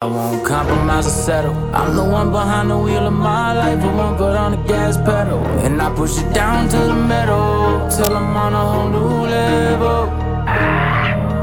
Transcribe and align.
I 0.00 0.06
won't 0.06 0.46
compromise 0.46 1.08
or 1.08 1.10
settle. 1.10 1.56
I'm 1.74 1.96
the 1.96 2.04
one 2.04 2.30
behind 2.30 2.70
the 2.70 2.78
wheel 2.78 3.04
of 3.04 3.12
my 3.12 3.52
life. 3.52 3.82
I 3.82 3.92
won't 3.96 4.16
put 4.16 4.36
on 4.36 4.52
the 4.52 4.58
gas 4.58 4.96
pedal. 4.96 5.44
And 5.66 5.82
I 5.82 5.92
push 5.92 6.22
it 6.22 6.32
down 6.32 6.68
to 6.68 6.76
the 6.76 6.94
metal. 6.94 7.88
Till 7.90 8.16
I'm 8.16 8.36
on 8.36 8.54
a 8.54 8.64
whole 8.64 8.88
new 8.90 9.26
level. 9.26 10.06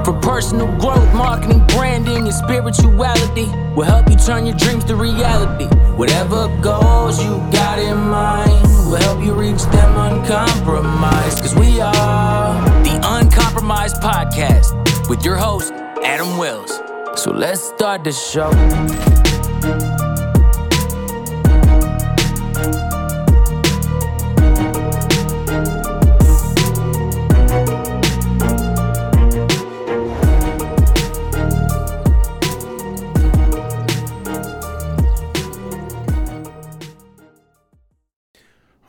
For 0.06 0.14
personal 0.22 0.68
growth, 0.80 1.14
marketing, 1.14 1.68
branding, 1.68 2.28
and 2.28 2.34
spirituality 2.34 3.48
will 3.76 3.84
help 3.84 4.10
you 4.10 4.16
turn 4.16 4.46
your 4.46 4.56
dreams 4.56 4.86
to 4.86 4.96
reality. 4.96 5.66
Whatever 5.98 6.48
goals 6.62 7.22
you 7.22 7.32
got 7.52 7.78
in 7.78 7.98
mind 7.98 8.64
will 8.90 9.04
help 9.04 9.22
you 9.22 9.34
reach 9.34 9.64
them 9.64 9.98
uncompromised. 9.98 11.40
Cause 11.40 11.56
we 11.56 11.82
are 11.82 12.64
the 12.86 13.02
Uncompromised 13.04 13.98
Podcast 13.98 15.10
with 15.10 15.26
your 15.26 15.36
host, 15.36 15.74
Adam 16.06 16.38
Wills. 16.38 16.80
So 17.16 17.32
let's 17.32 17.62
start 17.62 18.04
the 18.04 18.12
show. 18.12 18.52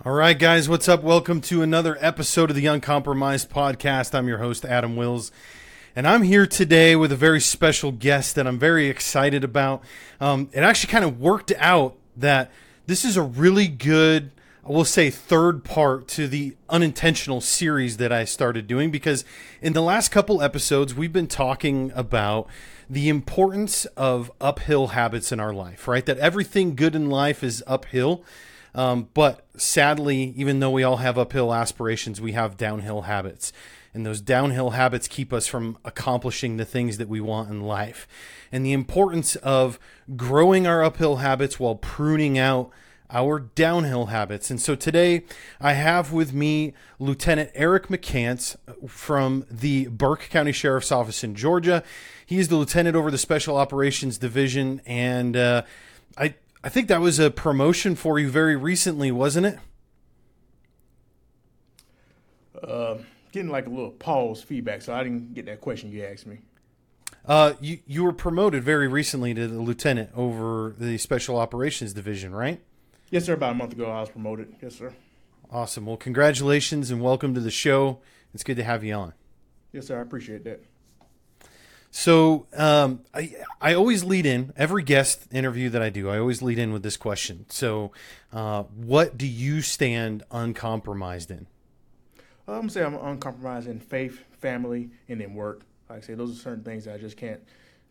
All 0.05 0.13
right, 0.13 0.39
guys, 0.39 0.69
what's 0.69 0.89
up? 0.89 1.03
Welcome 1.05 1.41
to 1.43 1.63
another 1.63 1.97
episode 2.01 2.51
of 2.51 2.57
the 2.57 2.67
Uncompromised 2.67 3.51
Podcast. 3.51 4.15
I'm 4.15 4.27
your 4.27 4.39
host, 4.39 4.65
Adam 4.65 4.97
Wills, 4.97 5.31
and 5.97 6.07
I'm 6.07 6.23
here 6.23 6.47
today 6.47 6.95
with 6.95 7.11
a 7.11 7.17
very 7.17 7.41
special 7.41 7.91
guest 7.91 8.35
that 8.35 8.47
I'm 8.47 8.59
very 8.59 8.89
excited 8.89 9.43
about. 9.43 9.83
Um, 10.21 10.51
it 10.53 10.61
actually 10.61 10.93
kind 10.93 11.07
of 11.07 11.19
worked 11.19 11.53
out 11.57 11.97
that 12.19 12.53
this 12.87 13.03
is 13.03 13.17
a 13.17 13.23
really 13.23 13.67
good, 13.67 14.31
I 14.63 14.73
will 14.73 14.85
say, 14.85 15.09
third 15.09 15.65
part 15.65 16.07
to 16.09 16.29
the 16.29 16.55
unintentional 16.69 17.41
series 17.41 17.97
that 17.97 18.13
I 18.13 18.27
started 18.27 18.67
doing 18.67 18.91
because 18.91 19.25
in 19.63 19.73
the 19.73 19.81
last 19.81 20.11
couple 20.11 20.43
episodes, 20.43 20.95
we've 20.95 21.15
been 21.15 21.29
talking 21.29 21.91
about 21.95 22.47
the 22.91 23.09
importance 23.09 23.87
of 23.97 24.31
uphill 24.39 24.89
habits 24.89 25.33
in 25.33 25.41
our 25.41 25.55
life, 25.55 25.89
right? 25.89 26.05
That 26.05 26.19
everything 26.19 26.77
good 26.77 26.95
in 26.95 27.09
life 27.09 27.43
is 27.43 27.65
uphill. 27.67 28.23
Um, 28.75 29.09
but 29.15 29.47
sadly, 29.57 30.35
even 30.37 30.61
though 30.61 30.71
we 30.71 30.83
all 30.83 30.99
have 30.99 31.17
uphill 31.17 31.55
aspirations, 31.55 32.21
we 32.21 32.33
have 32.33 32.59
downhill 32.59 33.03
habits. 33.03 33.51
And 33.97 34.07
those 34.07 34.21
downhill 34.21 34.71
habits 34.71 35.09
keep 35.09 35.33
us 35.33 35.47
from 35.47 35.79
accomplishing 35.85 36.57
the 36.57 36.65
things 36.65 36.99
that 36.99 37.09
we 37.09 37.21
want 37.21 37.51
in 37.51 37.63
life. 37.63 38.07
And 38.53 38.65
the 38.65 38.73
importance 38.73 39.35
of 39.37 39.79
growing 40.15 40.67
our 40.67 40.85
uphill 40.85 41.17
habits 41.17 41.59
while 41.59 41.75
pruning 41.75 42.39
out 42.39 42.71
our 43.11 43.39
downhill 43.39 44.07
habits. 44.07 44.51
And 44.51 44.61
so 44.61 44.75
today 44.75 45.25
I 45.61 45.73
have 45.73 46.13
with 46.13 46.33
me 46.33 46.75
Lieutenant 46.99 47.51
Eric 47.55 47.89
McCants 47.89 48.57
from 48.87 49.47
the 49.51 49.87
Burke 49.87 50.29
County 50.29 50.53
Sheriff's 50.53 50.93
Office 50.93 51.25
in 51.25 51.35
Georgia. 51.35 51.83
He 52.25 52.39
is 52.39 52.49
the 52.49 52.57
lieutenant 52.57 52.97
over 52.97 53.11
the 53.11 53.19
Special 53.19 53.57
Operations 53.57 54.19
Division. 54.19 54.83
And 54.85 55.37
uh, 55.37 55.63
I, 56.19 56.35
I 56.63 56.69
think 56.69 56.89
that 56.89 57.01
was 57.01 57.19
a 57.19 57.31
promotion 57.31 57.95
for 57.95 58.19
you 58.19 58.29
very 58.29 58.57
recently, 58.57 59.11
wasn't 59.11 59.47
it? 59.47 59.59
Uh, 62.63 62.97
getting 63.37 63.51
like 63.51 63.67
a 63.67 63.71
little 63.71 63.91
pause 63.91 64.43
feedback, 64.43 64.81
so 64.81 64.95
I 64.95 65.03
didn't 65.03 65.35
get 65.35 65.45
that 65.47 65.61
question 65.61 65.93
you 65.93 66.05
asked 66.05 66.27
me. 66.27 66.39
Uh, 67.27 67.53
you 67.61 67.81
you 67.87 68.03
were 68.03 68.13
promoted 68.13 68.65
very 68.65 68.89
recently 68.89 69.35
to 69.35 69.47
the 69.47 69.61
lieutenant 69.61 70.11
over 70.17 70.75
the 70.79 70.97
Special 70.97 71.37
Operations 71.37 71.93
Division, 71.93 72.35
right? 72.35 72.61
Yes, 73.11 73.27
sir. 73.27 73.35
About 73.35 73.53
a 73.53 73.55
month 73.55 73.73
ago, 73.73 73.91
I 73.91 74.01
was 74.01 74.09
promoted. 74.09 74.55
Yes, 74.63 74.77
sir. 74.77 74.93
Awesome. 75.51 75.87
Well, 75.87 75.99
congratulations 75.99 76.91
and 76.91 77.03
welcome 77.03 77.35
to 77.35 77.41
the 77.41 77.51
show. 77.51 77.99
It's 78.33 78.43
good 78.43 78.57
to 78.57 78.65
have 78.65 78.83
you 78.83 78.95
on. 78.95 79.13
Yes, 79.73 79.87
sir. 79.87 79.99
I 79.99 80.03
appreciate 80.03 80.45
that. 80.45 80.65
So 81.91 82.47
um, 82.57 83.01
I 83.13 83.35
I 83.61 83.75
always 83.75 84.03
lead 84.03 84.25
in 84.25 84.53
every 84.57 84.83
guest 84.83 85.27
interview 85.31 85.69
that 85.71 85.83
I 85.83 85.91
do. 85.91 86.09
I 86.09 86.19
always 86.19 86.41
lead 86.41 86.59
in 86.59 86.73
with 86.73 86.83
this 86.83 86.97
question. 86.97 87.45
So, 87.51 87.93
uh, 88.33 88.63
what 88.63 89.19
do 89.19 89.27
you 89.27 89.61
stand 89.61 90.25
uncompromised 90.31 91.31
in? 91.31 91.47
I'm 92.49 92.61
gonna 92.61 92.71
say 92.71 92.85
I'm 92.85 92.95
uncompromised 92.95 93.69
in 93.69 93.81
faith, 93.81 94.23
family, 94.41 94.91
and 95.09 95.21
in 95.21 95.35
work. 95.35 95.63
Like 95.89 95.99
I 95.99 96.01
say, 96.01 96.15
those 96.15 96.33
are 96.33 96.41
certain 96.41 96.63
things 96.63 96.85
that 96.85 96.95
I 96.95 96.99
just 96.99 97.17
can't 97.17 97.41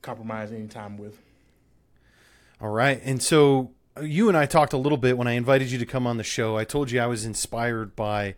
compromise 0.02 0.52
any 0.52 0.68
time 0.68 0.98
with. 0.98 1.20
All 2.62 2.70
right, 2.70 3.02
and 3.04 3.22
so 3.22 3.72
uh, 3.98 4.02
you 4.02 4.30
and 4.30 4.38
I 4.38 4.46
talked 4.46 4.74
a 4.74 4.78
little 4.78 4.98
bit 4.98 5.18
when 5.18 5.28
I 5.28 5.34
invited 5.34 5.72
you 5.72 5.78
to 5.80 5.86
come 5.86 6.08
on 6.08 6.18
the 6.18 6.24
show. 6.24 6.58
I 6.58 6.64
told 6.64 6.90
you 6.92 7.02
I 7.02 7.08
was 7.08 7.26
inspired 7.26 7.96
by 7.96 8.36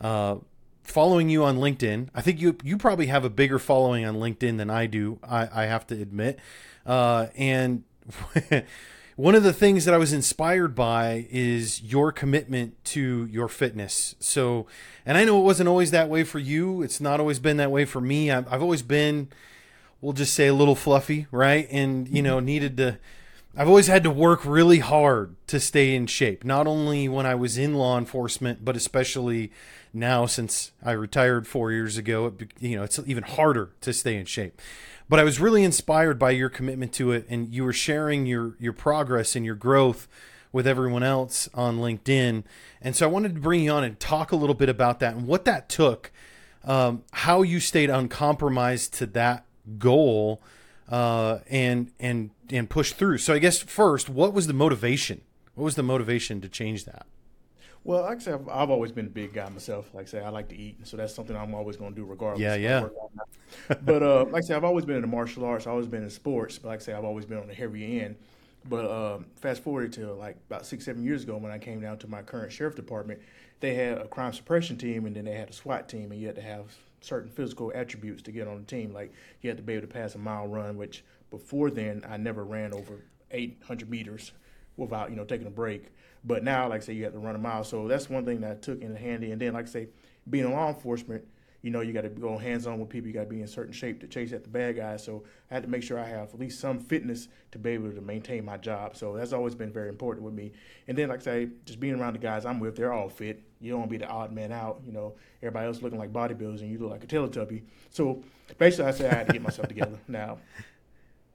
uh, 0.00 0.36
following 0.84 1.28
you 1.28 1.42
on 1.42 1.58
LinkedIn. 1.58 2.10
I 2.14 2.22
think 2.22 2.40
you 2.40 2.56
you 2.62 2.78
probably 2.78 3.06
have 3.06 3.24
a 3.24 3.30
bigger 3.30 3.58
following 3.58 4.04
on 4.04 4.16
LinkedIn 4.16 4.58
than 4.58 4.70
I 4.70 4.86
do. 4.86 5.18
I, 5.22 5.48
I 5.62 5.66
have 5.66 5.86
to 5.88 6.00
admit, 6.00 6.38
uh, 6.84 7.26
and 7.36 7.82
one 9.16 9.34
of 9.34 9.42
the 9.42 9.52
things 9.52 9.86
that 9.86 9.94
I 9.94 9.98
was 9.98 10.12
inspired 10.12 10.74
by 10.74 11.26
is 11.30 11.82
your 11.82 12.12
commitment 12.12 12.84
to 12.86 13.26
your 13.30 13.48
fitness. 13.48 14.14
So, 14.20 14.66
and 15.06 15.16
I 15.16 15.24
know 15.24 15.40
it 15.40 15.44
wasn't 15.44 15.70
always 15.70 15.90
that 15.90 16.10
way 16.10 16.22
for 16.22 16.38
you. 16.38 16.82
It's 16.82 17.00
not 17.00 17.18
always 17.18 17.38
been 17.38 17.56
that 17.56 17.70
way 17.70 17.86
for 17.86 18.00
me. 18.00 18.30
I've, 18.30 18.50
I've 18.52 18.62
always 18.62 18.82
been, 18.82 19.28
we'll 20.02 20.12
just 20.12 20.34
say, 20.34 20.48
a 20.48 20.54
little 20.54 20.76
fluffy, 20.76 21.26
right? 21.30 21.66
And 21.70 22.06
you 22.08 22.22
know, 22.22 22.36
mm-hmm. 22.36 22.46
needed 22.46 22.76
to. 22.76 22.98
I've 23.58 23.68
always 23.68 23.86
had 23.86 24.02
to 24.02 24.10
work 24.10 24.44
really 24.44 24.80
hard 24.80 25.34
to 25.46 25.58
stay 25.58 25.94
in 25.94 26.06
shape, 26.08 26.44
not 26.44 26.66
only 26.66 27.08
when 27.08 27.24
I 27.24 27.34
was 27.34 27.56
in 27.56 27.74
law 27.74 27.96
enforcement, 27.96 28.66
but 28.66 28.76
especially 28.76 29.50
now 29.96 30.26
since 30.26 30.72
I 30.84 30.92
retired 30.92 31.46
four 31.46 31.72
years 31.72 31.96
ago. 31.96 32.26
It, 32.26 32.52
you 32.60 32.76
know, 32.76 32.84
it's 32.84 33.00
even 33.06 33.24
harder 33.24 33.70
to 33.80 33.92
stay 33.92 34.16
in 34.16 34.26
shape. 34.26 34.60
But 35.08 35.20
I 35.20 35.24
was 35.24 35.40
really 35.40 35.64
inspired 35.64 36.18
by 36.18 36.30
your 36.30 36.48
commitment 36.48 36.92
to 36.94 37.12
it, 37.12 37.26
and 37.28 37.52
you 37.54 37.64
were 37.64 37.72
sharing 37.72 38.26
your 38.26 38.56
your 38.58 38.72
progress 38.72 39.36
and 39.36 39.44
your 39.44 39.54
growth 39.54 40.08
with 40.52 40.66
everyone 40.66 41.02
else 41.02 41.48
on 41.54 41.78
LinkedIn. 41.78 42.44
And 42.80 42.96
so 42.96 43.06
I 43.06 43.10
wanted 43.10 43.34
to 43.34 43.40
bring 43.40 43.62
you 43.62 43.70
on 43.70 43.84
and 43.84 43.98
talk 44.00 44.32
a 44.32 44.36
little 44.36 44.54
bit 44.54 44.68
about 44.68 45.00
that 45.00 45.14
and 45.14 45.26
what 45.26 45.44
that 45.44 45.68
took, 45.68 46.10
um, 46.64 47.02
how 47.12 47.42
you 47.42 47.60
stayed 47.60 47.90
uncompromised 47.90 48.94
to 48.94 49.06
that 49.06 49.44
goal, 49.78 50.42
uh, 50.88 51.38
and 51.48 51.92
and 52.00 52.30
and 52.50 52.68
push 52.68 52.92
through. 52.92 53.18
So 53.18 53.34
I 53.34 53.38
guess 53.38 53.62
first, 53.62 54.08
what 54.08 54.32
was 54.32 54.46
the 54.46 54.52
motivation? 54.54 55.20
What 55.54 55.64
was 55.64 55.74
the 55.74 55.82
motivation 55.82 56.40
to 56.40 56.48
change 56.48 56.84
that? 56.84 57.06
Well, 57.86 58.02
like 58.02 58.16
I 58.16 58.20
said, 58.20 58.34
I've, 58.34 58.48
I've 58.48 58.70
always 58.70 58.90
been 58.90 59.06
a 59.06 59.10
big 59.10 59.32
guy 59.32 59.48
myself. 59.48 59.88
Like 59.94 60.06
I 60.06 60.08
say, 60.08 60.20
I 60.20 60.28
like 60.30 60.48
to 60.48 60.56
eat, 60.56 60.84
so 60.84 60.96
that's 60.96 61.14
something 61.14 61.36
I'm 61.36 61.54
always 61.54 61.76
going 61.76 61.94
to 61.94 61.96
do 61.96 62.04
regardless. 62.04 62.40
Yeah, 62.40 62.56
yeah. 62.56 62.82
work 62.82 62.94
out 63.00 63.10
or 63.10 63.10
not. 63.14 63.84
but 63.86 64.02
uh, 64.02 64.24
like 64.24 64.42
I 64.42 64.46
said, 64.46 64.56
I've 64.56 64.64
always 64.64 64.84
been 64.84 64.96
in 64.96 65.02
the 65.02 65.08
martial 65.08 65.44
arts. 65.44 65.68
I've 65.68 65.72
always 65.72 65.86
been 65.86 66.02
in 66.02 66.10
sports. 66.10 66.58
But 66.58 66.68
like 66.68 66.80
I 66.80 66.82
say, 66.82 66.92
I've 66.94 67.04
always 67.04 67.26
been 67.26 67.38
on 67.38 67.46
the 67.46 67.54
heavy 67.54 68.00
end. 68.00 68.16
But 68.68 68.90
um, 68.90 69.26
fast 69.36 69.62
forward 69.62 69.92
to 69.92 70.12
like 70.14 70.36
about 70.50 70.66
six, 70.66 70.84
seven 70.84 71.04
years 71.04 71.22
ago 71.22 71.36
when 71.36 71.52
I 71.52 71.58
came 71.58 71.80
down 71.80 71.98
to 71.98 72.08
my 72.08 72.22
current 72.22 72.50
sheriff 72.50 72.74
department, 72.74 73.20
they 73.60 73.74
had 73.74 73.98
a 73.98 74.08
crime 74.08 74.32
suppression 74.32 74.76
team 74.76 75.06
and 75.06 75.14
then 75.14 75.24
they 75.24 75.34
had 75.34 75.48
a 75.48 75.52
SWAT 75.52 75.88
team, 75.88 76.10
and 76.10 76.20
you 76.20 76.26
had 76.26 76.36
to 76.36 76.42
have 76.42 76.74
certain 77.00 77.30
physical 77.30 77.70
attributes 77.72 78.20
to 78.22 78.32
get 78.32 78.48
on 78.48 78.58
the 78.58 78.64
team. 78.64 78.92
Like 78.92 79.12
you 79.42 79.48
had 79.48 79.58
to 79.58 79.62
be 79.62 79.74
able 79.74 79.86
to 79.86 79.92
pass 79.92 80.16
a 80.16 80.18
mile 80.18 80.48
run, 80.48 80.76
which 80.76 81.04
before 81.30 81.70
then 81.70 82.04
I 82.08 82.16
never 82.16 82.42
ran 82.42 82.74
over 82.74 83.04
800 83.30 83.88
meters 83.88 84.32
without 84.76 85.10
you 85.10 85.16
know 85.16 85.24
taking 85.24 85.46
a 85.46 85.50
break. 85.50 85.92
But 86.26 86.44
now, 86.44 86.68
like 86.68 86.82
I 86.82 86.84
say, 86.84 86.92
you 86.94 87.04
have 87.04 87.12
to 87.14 87.18
run 87.20 87.36
a 87.36 87.38
mile. 87.38 87.64
So 87.64 87.88
that's 87.88 88.10
one 88.10 88.24
thing 88.26 88.40
that 88.42 88.50
I 88.50 88.54
took 88.56 88.82
in 88.82 88.94
handy. 88.96 89.30
And 89.32 89.40
then, 89.40 89.54
like 89.54 89.66
I 89.66 89.70
say, 89.70 89.88
being 90.28 90.44
in 90.44 90.52
law 90.52 90.68
enforcement, 90.68 91.24
you 91.62 91.70
know, 91.70 91.80
you 91.80 91.92
got 91.92 92.02
to 92.02 92.08
go 92.08 92.38
hands 92.38 92.66
on 92.66 92.78
with 92.80 92.88
people. 92.88 93.08
You 93.08 93.14
got 93.14 93.22
to 93.22 93.26
be 93.28 93.40
in 93.40 93.48
certain 93.48 93.72
shape 93.72 94.00
to 94.00 94.08
chase 94.08 94.32
at 94.32 94.44
the 94.44 94.50
bad 94.50 94.76
guys. 94.76 95.04
So 95.04 95.24
I 95.50 95.54
had 95.54 95.62
to 95.64 95.68
make 95.68 95.82
sure 95.82 95.98
I 95.98 96.06
have 96.06 96.32
at 96.34 96.40
least 96.40 96.60
some 96.60 96.78
fitness 96.80 97.28
to 97.52 97.58
be 97.58 97.70
able 97.70 97.92
to 97.92 98.00
maintain 98.00 98.44
my 98.44 98.56
job. 98.56 98.96
So 98.96 99.16
that's 99.16 99.32
always 99.32 99.54
been 99.54 99.72
very 99.72 99.88
important 99.88 100.24
with 100.24 100.34
me. 100.34 100.52
And 100.88 100.98
then, 100.98 101.08
like 101.08 101.20
I 101.20 101.24
say, 101.24 101.48
just 101.64 101.80
being 101.80 101.94
around 102.00 102.14
the 102.14 102.18
guys 102.20 102.44
I'm 102.44 102.60
with, 102.60 102.76
they're 102.76 102.92
all 102.92 103.08
fit. 103.08 103.42
You 103.60 103.70
don't 103.70 103.80
want 103.80 103.90
to 103.90 103.98
be 103.98 104.04
the 104.04 104.10
odd 104.10 104.32
man 104.32 104.52
out. 104.52 104.80
You 104.84 104.92
know, 104.92 105.14
everybody 105.42 105.66
else 105.66 105.82
looking 105.82 105.98
like 105.98 106.12
bodybuilders 106.12 106.60
and 106.60 106.70
you 106.70 106.78
look 106.78 106.90
like 106.90 107.04
a 107.04 107.06
Teletubby. 107.06 107.62
So 107.90 108.22
basically, 108.58 108.86
I 108.86 108.90
say 108.92 109.08
I 109.08 109.14
had 109.14 109.26
to 109.28 109.32
get 109.32 109.42
myself 109.42 109.68
together. 109.68 109.98
Now, 110.08 110.38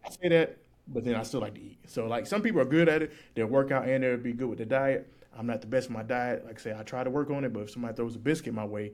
I 0.05 0.09
say 0.09 0.29
that 0.29 0.57
but 0.87 1.03
then 1.03 1.15
I 1.15 1.23
still 1.23 1.41
like 1.41 1.55
to 1.55 1.61
eat. 1.61 1.77
So 1.87 2.07
like 2.07 2.27
some 2.27 2.41
people 2.41 2.61
are 2.61 2.65
good 2.65 2.89
at 2.89 3.01
it, 3.01 3.13
they'll 3.35 3.47
work 3.47 3.71
out 3.71 3.87
and 3.87 4.03
they'll 4.03 4.17
be 4.17 4.33
good 4.33 4.49
with 4.49 4.59
the 4.59 4.65
diet. 4.65 5.11
I'm 5.37 5.47
not 5.47 5.61
the 5.61 5.67
best 5.67 5.87
with 5.87 5.97
my 5.97 6.03
diet. 6.03 6.45
Like 6.45 6.59
I 6.59 6.61
say, 6.61 6.75
I 6.77 6.83
try 6.83 7.03
to 7.03 7.09
work 7.09 7.29
on 7.29 7.43
it, 7.45 7.53
but 7.53 7.61
if 7.61 7.71
somebody 7.71 7.95
throws 7.95 8.15
a 8.15 8.19
biscuit 8.19 8.53
my 8.53 8.65
way, 8.65 8.91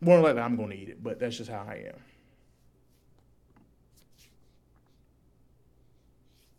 more 0.00 0.16
than 0.16 0.24
likely 0.24 0.40
I'm 0.40 0.56
to 0.56 0.72
eat 0.72 0.88
it. 0.88 1.02
But 1.02 1.20
that's 1.20 1.36
just 1.36 1.50
how 1.50 1.66
I 1.68 1.84
am. 1.88 2.00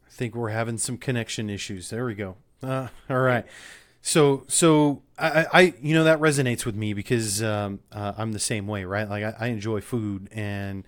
I 0.06 0.12
think 0.12 0.36
we're 0.36 0.50
having 0.50 0.78
some 0.78 0.98
connection 0.98 1.50
issues. 1.50 1.90
There 1.90 2.06
we 2.06 2.14
go. 2.14 2.36
Uh, 2.62 2.90
all 3.10 3.22
right. 3.22 3.46
So, 4.04 4.46
so 4.48 5.04
I, 5.18 5.46
I, 5.52 5.74
you 5.82 5.94
know, 5.94 6.04
that 6.04 6.20
resonates 6.20 6.66
with 6.66 6.76
me 6.76 6.94
because 6.94 7.42
um, 7.42 7.80
uh, 7.92 8.14
I'm 8.18 8.32
the 8.32 8.40
same 8.40 8.68
way, 8.68 8.84
right? 8.84 9.10
Like 9.10 9.24
I, 9.24 9.36
I 9.40 9.48
enjoy 9.48 9.82
food, 9.82 10.28
and 10.32 10.86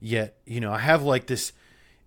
yet, 0.00 0.38
you 0.44 0.60
know, 0.60 0.72
I 0.72 0.78
have 0.78 1.02
like 1.02 1.26
this 1.26 1.52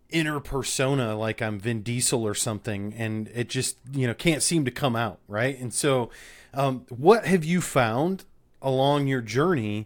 inner 0.10 0.40
persona 0.40 1.16
like 1.16 1.42
I'm 1.42 1.60
Vin 1.60 1.82
Diesel 1.82 2.26
or 2.26 2.34
something, 2.36 2.94
and 2.94 3.30
it 3.34 3.50
just 3.50 3.78
you 3.94 4.08
know 4.08 4.14
can't 4.14 4.44
seem 4.44 4.66
to 4.66 4.72
come 4.72 4.96
out 4.96 5.20
right. 5.28 5.58
And 5.60 5.74
so, 5.74 6.10
um, 6.54 6.86
what 6.90 7.26
have 7.26 7.44
you 7.44 7.62
found 7.62 8.26
along 8.62 9.08
your 9.08 9.22
journey? 9.22 9.86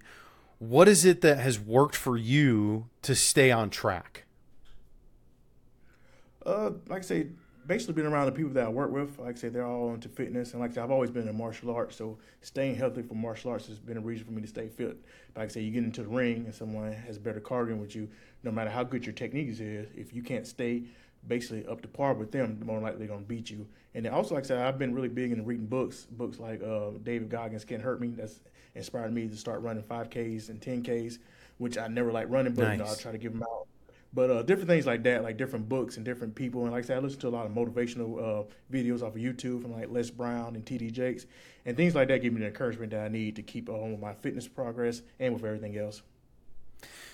What 0.60 0.88
is 0.88 1.04
it 1.04 1.22
that 1.22 1.40
has 1.40 1.60
worked 1.60 1.96
for 1.96 2.18
you 2.18 2.88
to 3.02 3.16
stay 3.16 3.52
on 3.52 3.70
track? 3.70 4.24
Uh, 6.46 6.72
like 6.88 7.00
I 7.00 7.06
say, 7.06 7.28
basically 7.68 7.94
been 7.94 8.06
around 8.06 8.26
the 8.26 8.32
people 8.32 8.52
that 8.54 8.66
I 8.66 8.70
work 8.70 8.92
with. 8.92 9.20
Like 9.20 9.38
I 9.38 9.40
say, 9.40 9.50
they're 9.50 9.66
all 9.66 9.94
into 9.94 10.10
fitness, 10.10 10.52
and 10.52 10.62
like 10.62 10.72
I 10.72 10.76
say, 10.76 10.82
I've 10.82 10.92
always 10.92 11.12
been 11.12 11.28
in 11.28 11.38
martial 11.38 11.72
arts, 11.72 11.96
so 11.96 12.18
staying 12.42 12.76
healthy 12.76 13.02
for 13.02 13.16
martial 13.16 13.52
arts 13.52 13.68
has 13.68 13.80
been 13.80 13.98
a 13.98 14.02
reason 14.02 14.26
for 14.26 14.32
me 14.32 14.42
to 14.42 14.48
stay 14.48 14.68
fit. 14.68 15.04
But 15.34 15.42
like 15.42 15.50
I 15.50 15.54
say, 15.54 15.62
you 15.62 15.72
get 15.72 15.84
into 15.84 16.04
the 16.04 16.10
ring 16.10 16.46
and 16.46 16.54
someone 16.54 16.92
has 16.94 17.18
better 17.18 17.40
cardio 17.40 17.78
with 17.78 17.96
you, 17.96 18.10
no 18.44 18.52
matter 18.52 18.70
how 18.70 18.84
good 18.84 19.06
your 19.06 19.14
technique 19.14 19.50
is, 19.50 19.60
if 19.60 20.14
you 20.14 20.22
can't 20.22 20.48
stay 20.48 20.84
basically 21.28 21.66
up 21.68 21.82
to 21.82 21.88
par 21.88 22.14
with 22.14 22.32
them, 22.32 22.60
more 22.66 22.80
likely 22.80 23.00
they're 23.00 23.08
gonna 23.08 23.22
beat 23.22 23.50
you. 23.50 23.66
And 23.96 24.06
then 24.06 24.14
also, 24.14 24.36
like 24.36 24.46
I 24.46 24.48
said, 24.48 24.58
I've 24.60 24.80
been 24.80 24.94
really 24.94 25.08
big 25.08 25.32
into 25.32 25.44
reading 25.44 25.68
books, 25.68 26.06
books 26.12 26.40
like 26.40 26.62
uh, 26.64 26.92
David 27.04 27.30
Goggins 27.30 27.64
Can't 27.64 27.82
Hurt 27.82 28.02
Me. 28.02 28.08
That's 28.10 28.40
inspired 28.76 29.14
me 29.14 29.28
to 29.28 29.38
start 29.38 29.62
running 29.62 29.84
5Ks 29.84 30.50
and 30.50 30.60
10Ks, 30.60 31.20
which 31.60 31.78
I 31.78 31.88
never 31.88 32.12
like 32.12 32.28
running, 32.30 32.54
but 32.54 32.64
nice. 32.64 32.80
you 32.80 32.84
know, 32.84 32.92
I 32.92 32.96
try 32.96 33.12
to 33.12 33.18
give 33.18 33.34
them 33.34 33.44
out 33.44 33.63
but 34.14 34.30
uh, 34.30 34.44
different 34.44 34.70
things 34.70 34.86
like 34.86 35.04
that, 35.04 35.24
like 35.24 35.38
different 35.38 35.68
books 35.68 35.98
and 35.98 36.06
different 36.06 36.36
people. 36.36 36.64
And 36.64 36.72
like 36.72 36.84
I 36.84 36.88
said, 36.88 36.98
I 36.98 37.00
listen 37.00 37.20
to 37.22 37.28
a 37.28 37.30
lot 37.30 37.46
of 37.46 37.52
motivational 37.52 38.20
uh, 38.20 38.44
videos 38.72 39.02
off 39.02 39.16
of 39.16 39.22
YouTube 39.22 39.64
from 39.64 39.74
like 39.74 39.90
Les 39.90 40.10
Brown 40.12 40.56
and 40.56 40.64
TD 40.64 40.92
Jakes. 40.92 41.26
And 41.66 41.76
things 41.76 41.96
like 41.96 42.10
that 42.10 42.22
give 42.22 42.34
me 42.34 42.42
the 42.42 42.48
encouragement 42.48 42.92
that 42.92 43.06
I 43.06 43.08
need 43.08 43.36
to 43.38 43.42
keep 43.42 43.70
on 43.70 43.92
with 43.92 44.00
my 44.00 44.14
fitness 44.14 44.48
progress 44.48 45.02
and 45.20 45.34
with 45.34 45.44
everything 45.44 45.78
else. 45.78 46.04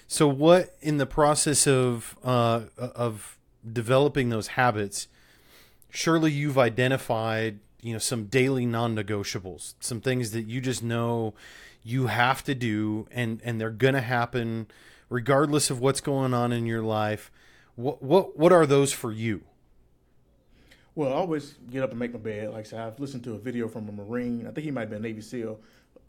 So, 0.07 0.27
what 0.27 0.75
in 0.81 0.97
the 0.97 1.05
process 1.05 1.67
of 1.67 2.17
uh, 2.23 2.63
of 2.77 3.37
developing 3.71 4.29
those 4.29 4.47
habits, 4.47 5.07
surely 5.89 6.31
you've 6.31 6.57
identified 6.57 7.59
you 7.81 7.93
know 7.93 7.99
some 7.99 8.25
daily 8.25 8.65
non-negotiables, 8.65 9.75
some 9.79 10.01
things 10.01 10.31
that 10.31 10.47
you 10.47 10.61
just 10.61 10.83
know 10.83 11.35
you 11.83 12.07
have 12.07 12.43
to 12.45 12.55
do, 12.55 13.07
and 13.11 13.39
and 13.43 13.61
they're 13.61 13.69
gonna 13.69 14.01
happen 14.01 14.67
regardless 15.09 15.69
of 15.69 15.79
what's 15.79 16.01
going 16.01 16.33
on 16.33 16.51
in 16.51 16.65
your 16.65 16.83
life. 16.83 17.31
What 17.75 18.01
what 18.01 18.37
what 18.37 18.51
are 18.51 18.65
those 18.65 18.91
for 18.91 19.11
you? 19.11 19.41
Well, 20.95 21.09
I 21.09 21.15
always 21.15 21.53
get 21.71 21.83
up 21.83 21.91
and 21.91 21.99
make 21.99 22.11
my 22.11 22.19
bed. 22.19 22.49
Like 22.49 22.59
I 22.59 22.63
said, 22.63 22.79
I've 22.81 22.99
listened 22.99 23.23
to 23.23 23.33
a 23.33 23.37
video 23.37 23.67
from 23.67 23.87
a 23.87 23.91
Marine. 23.91 24.45
I 24.47 24.51
think 24.51 24.65
he 24.65 24.71
might 24.71 24.81
have 24.81 24.89
been 24.89 24.99
a 24.99 25.07
Navy 25.07 25.21
SEAL 25.21 25.59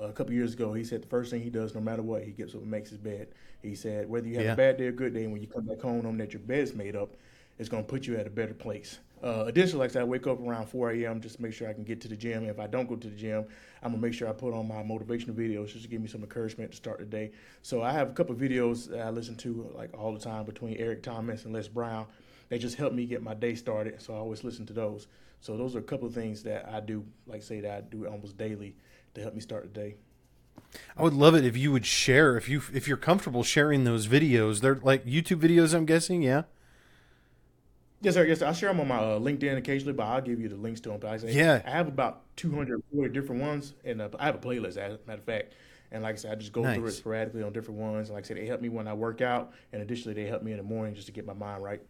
uh, 0.01 0.07
a 0.07 0.13
couple 0.13 0.33
years 0.33 0.55
ago. 0.55 0.73
He 0.73 0.83
said 0.83 1.03
the 1.03 1.07
first 1.07 1.31
thing 1.31 1.43
he 1.43 1.51
does, 1.51 1.75
no 1.75 1.81
matter 1.81 2.03
what, 2.03 2.25
he 2.25 2.33
gets 2.33 2.55
up 2.55 2.63
and 2.63 2.71
makes 2.71 2.91
his 2.91 2.99
bed. 2.99 3.29
He 3.63 3.75
said 3.75 4.09
whether 4.09 4.27
you 4.27 4.37
have 4.37 4.45
yeah. 4.45 4.53
a 4.53 4.57
bad 4.57 4.79
day 4.79 4.87
or 4.87 4.93
good 4.93 5.15
day, 5.15 5.27
when 5.27 5.41
you 5.41 5.47
come 5.47 5.65
back 5.65 5.81
home, 5.81 6.03
knowing 6.03 6.19
that 6.19 6.33
your 6.33 6.41
bed's 6.41 6.75
made 6.75 6.97
up, 6.97 7.11
it's 7.59 7.69
going 7.69 7.85
to 7.85 7.89
put 7.89 8.07
you 8.07 8.17
at 8.17 8.27
a 8.27 8.31
better 8.31 8.55
place. 8.55 8.99
Uh, 9.23 9.45
additionally, 9.47 9.81
like 9.81 9.91
I 9.91 9.93
said, 9.95 10.03
I 10.03 10.07
wake 10.07 10.27
up 10.27 10.41
around 10.41 10.67
4 10.67 10.93
a.m. 10.93 11.21
just 11.21 11.37
to 11.37 11.43
make 11.43 11.53
sure 11.53 11.69
I 11.69 11.75
can 11.75 11.85
get 11.85 12.01
to 12.03 12.09
the 12.09 12.17
gym. 12.17 12.45
If 12.45 12.59
I 12.59 12.67
don't 12.67 12.89
go 12.89 12.97
to 12.97 13.09
the 13.09 13.17
gym, 13.17 13.45
I'm 13.83 13.93
gonna 13.93 14.03
make 14.03 14.15
sure 14.15 14.29
I 14.29 14.33
put 14.33 14.55
on 14.55 14.67
my 14.67 14.83
motivational 14.83 15.35
videos 15.35 15.69
just 15.69 15.83
to 15.83 15.89
give 15.89 16.01
me 16.01 16.09
some 16.09 16.23
encouragement 16.23 16.71
to 16.71 16.77
start 16.77 17.01
the 17.01 17.05
day. 17.05 17.33
So 17.63 17.83
I 17.83 17.93
have 17.93 18.09
a 18.09 18.13
couple 18.13 18.35
of 18.35 18.41
videos 18.41 18.89
that 18.89 19.01
I 19.01 19.11
listen 19.11 19.37
to 19.37 19.71
like 19.75 19.91
all 19.97 20.13
the 20.15 20.21
time 20.21 20.45
between 20.47 20.77
Eric 20.79 21.03
Thomas 21.03 21.45
and 21.45 21.53
Les 21.53 21.69
Brown. 21.69 22.07
They 22.49 22.59
just 22.59 22.77
help 22.77 22.93
me 22.95 23.05
get 23.05 23.23
my 23.23 23.35
day 23.35 23.55
started. 23.55 24.01
So 24.01 24.15
I 24.15 24.17
always 24.17 24.43
listen 24.43 24.65
to 24.67 24.73
those. 24.73 25.07
So 25.41 25.57
those 25.57 25.77
are 25.77 25.81
a 25.81 25.83
couple 25.83 26.07
of 26.07 26.15
things 26.15 26.43
that 26.45 26.69
I 26.69 26.81
do, 26.81 27.05
like 27.27 27.43
say 27.43 27.61
that 27.61 27.71
I 27.71 27.81
do 27.83 28.07
almost 28.07 28.37
daily 28.37 28.77
to 29.15 29.21
help 29.21 29.35
me 29.35 29.41
start 29.41 29.63
the 29.63 29.81
day. 29.81 29.97
I 30.97 31.03
would 31.03 31.15
love 31.15 31.35
it 31.35 31.45
if 31.45 31.57
you 31.57 31.73
would 31.73 31.87
share 31.87 32.37
if 32.37 32.49
you 32.49 32.63
if 32.73 32.87
you're 32.87 32.97
comfortable 32.97 33.43
sharing 33.43 33.85
those 33.85 34.07
videos. 34.07 34.61
They're 34.61 34.81
like 34.83 35.05
YouTube 35.05 35.41
videos, 35.41 35.75
I'm 35.75 35.85
guessing. 35.85 36.23
Yeah. 36.23 36.43
Yes, 38.03 38.15
sir. 38.15 38.25
Yes, 38.25 38.39
sir. 38.39 38.47
I 38.47 38.53
share 38.53 38.71
them 38.71 38.81
on 38.81 38.89
my 38.89 38.97
uh, 38.97 39.19
LinkedIn 39.19 39.59
occasionally, 39.59 39.93
but 39.93 40.05
I'll 40.05 40.23
give 40.23 40.41
you 40.41 40.49
the 40.49 40.57
links 40.57 40.81
to 40.83 40.89
them. 40.89 41.01
But 41.01 41.11
I 41.11 41.17
say, 41.19 41.33
yeah, 41.33 41.61
I 41.67 41.71
have 41.71 41.87
about 41.87 42.23
240 42.37 43.13
different 43.13 43.43
ones, 43.43 43.75
and 43.85 44.01
uh, 44.01 44.09
I 44.19 44.27
have 44.27 44.37
a 44.37 44.39
playlist. 44.39 44.79
As 44.79 44.95
a 44.95 44.99
matter 45.07 45.19
of 45.19 45.25
fact, 45.25 45.55
and 45.93 46.03
like 46.03 46.15
I 46.15 46.17
said, 46.17 46.33
I 46.33 46.35
just 46.37 46.53
go 46.53 46.63
through 46.63 46.87
it 46.87 46.93
sporadically 46.93 47.43
on 47.43 47.53
different 47.53 47.79
ones. 47.79 48.09
And 48.09 48.15
like 48.15 48.25
I 48.25 48.29
said, 48.29 48.39
they 48.39 48.47
help 48.47 48.63
me 48.63 48.71
when 48.71 48.89
I 48.89 48.95
work 48.95 49.21
out, 49.21 49.53
and 49.73 49.83
additionally, 49.83 50.15
they 50.15 50.29
help 50.29 50.43
me 50.43 50.53
in 50.53 50.57
the 50.57 50.63
morning 50.65 50.95
just 50.95 51.07
to 51.07 51.13
get 51.13 51.27
my 51.27 51.35
mind 51.35 51.63
right. 51.63 51.83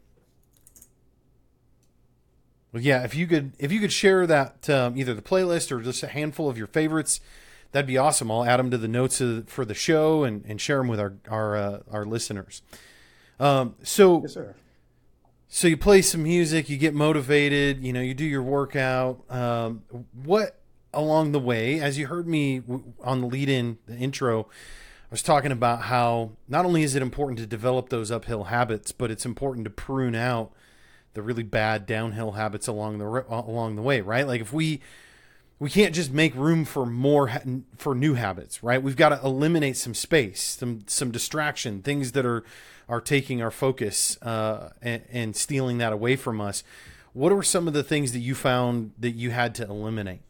Well, 2.73 2.83
yeah, 2.83 3.05
if 3.05 3.15
you 3.15 3.27
could, 3.29 3.53
if 3.59 3.71
you 3.71 3.79
could 3.79 3.93
share 3.93 4.27
that 4.27 4.69
um, 4.69 4.97
either 4.97 5.15
the 5.15 5.23
playlist 5.23 5.71
or 5.71 5.81
just 5.81 6.03
a 6.03 6.09
handful 6.09 6.49
of 6.49 6.59
your 6.59 6.69
favorites, 6.69 7.21
that'd 7.71 7.87
be 7.87 7.99
awesome. 7.99 8.31
I'll 8.33 8.45
add 8.45 8.59
them 8.59 8.71
to 8.73 8.79
the 8.79 8.89
notes 8.89 9.21
of, 9.21 9.49
for 9.49 9.65
the 9.65 9.75
show 9.75 10.25
and, 10.25 10.45
and 10.47 10.61
share 10.61 10.79
them 10.79 10.89
with 10.89 10.99
our 10.99 11.15
our 11.29 11.57
uh, 11.57 11.79
our 11.91 12.05
listeners. 12.05 12.63
Um, 13.39 13.77
so, 13.83 14.23
yes, 14.23 14.35
sir 14.35 14.55
so 15.53 15.67
you 15.67 15.77
play 15.77 16.01
some 16.01 16.23
music, 16.23 16.71
you 16.71 16.79
get 16.79 16.95
motivated, 16.95 17.83
you 17.83 17.93
know, 17.93 18.01
you 18.01 18.15
do 18.15 18.25
your 18.25 18.43
workout. 18.43 19.25
Um, 19.29 19.83
what 20.15 20.61
along 20.95 21.33
the 21.33 21.41
way, 21.41 21.81
as 21.81 21.99
you 21.99 22.07
heard 22.07 22.29
me 22.29 22.63
on 23.03 23.21
the 23.21 23.27
lead 23.27 23.49
in, 23.49 23.79
the 23.87 23.97
intro, 23.97 24.43
I 24.43 25.11
was 25.11 25.25
talking 25.25 25.51
about 25.51 25.83
how 25.83 26.31
not 26.49 26.65
only 26.65 26.85
is 26.85 26.95
it 26.95 27.03
important 27.03 27.41
to 27.41 27.47
develop 27.47 27.89
those 27.89 28.13
uphill 28.13 28.45
habits, 28.45 28.93
but 28.93 29.11
it's 29.11 29.27
important 29.27 29.65
to 29.65 29.71
prune 29.71 30.15
out 30.15 30.53
the 31.15 31.23
really 31.23 31.43
bad 31.43 31.85
downhill 31.85 32.33
habits 32.33 32.69
along 32.69 32.99
the 32.99 33.07
along 33.29 33.75
the 33.75 33.83
way, 33.83 34.01
right? 34.01 34.29
Like 34.29 34.41
if 34.41 34.53
we 34.53 34.81
we 35.61 35.69
can't 35.69 35.95
just 35.95 36.11
make 36.11 36.35
room 36.35 36.65
for 36.65 36.87
more 36.87 37.31
for 37.77 37.95
new 37.95 38.15
habits, 38.15 38.63
right? 38.63 38.83
We've 38.83 38.97
got 38.97 39.11
to 39.11 39.21
eliminate 39.23 39.77
some 39.77 39.95
space, 39.95 40.43
some 40.43 40.85
some 40.87 41.13
distraction, 41.13 41.83
things 41.83 42.13
that 42.13 42.27
are 42.27 42.43
are 42.89 43.01
taking 43.01 43.41
our 43.41 43.53
focus 43.53 44.21
uh, 44.23 44.71
and, 44.83 45.03
and 45.13 45.37
stealing 45.37 45.79
that 45.79 45.93
away 45.93 46.17
from 46.17 46.41
us. 46.41 46.65
What 47.13 47.31
are 47.31 47.43
some 47.43 47.69
of 47.69 47.75
the 47.75 47.85
things 47.85 48.13
that 48.13 48.19
you 48.21 48.35
found 48.35 48.93
that 48.99 49.11
you 49.11 49.31
had 49.31 49.55
to 49.57 49.65
eliminate? 49.65 50.23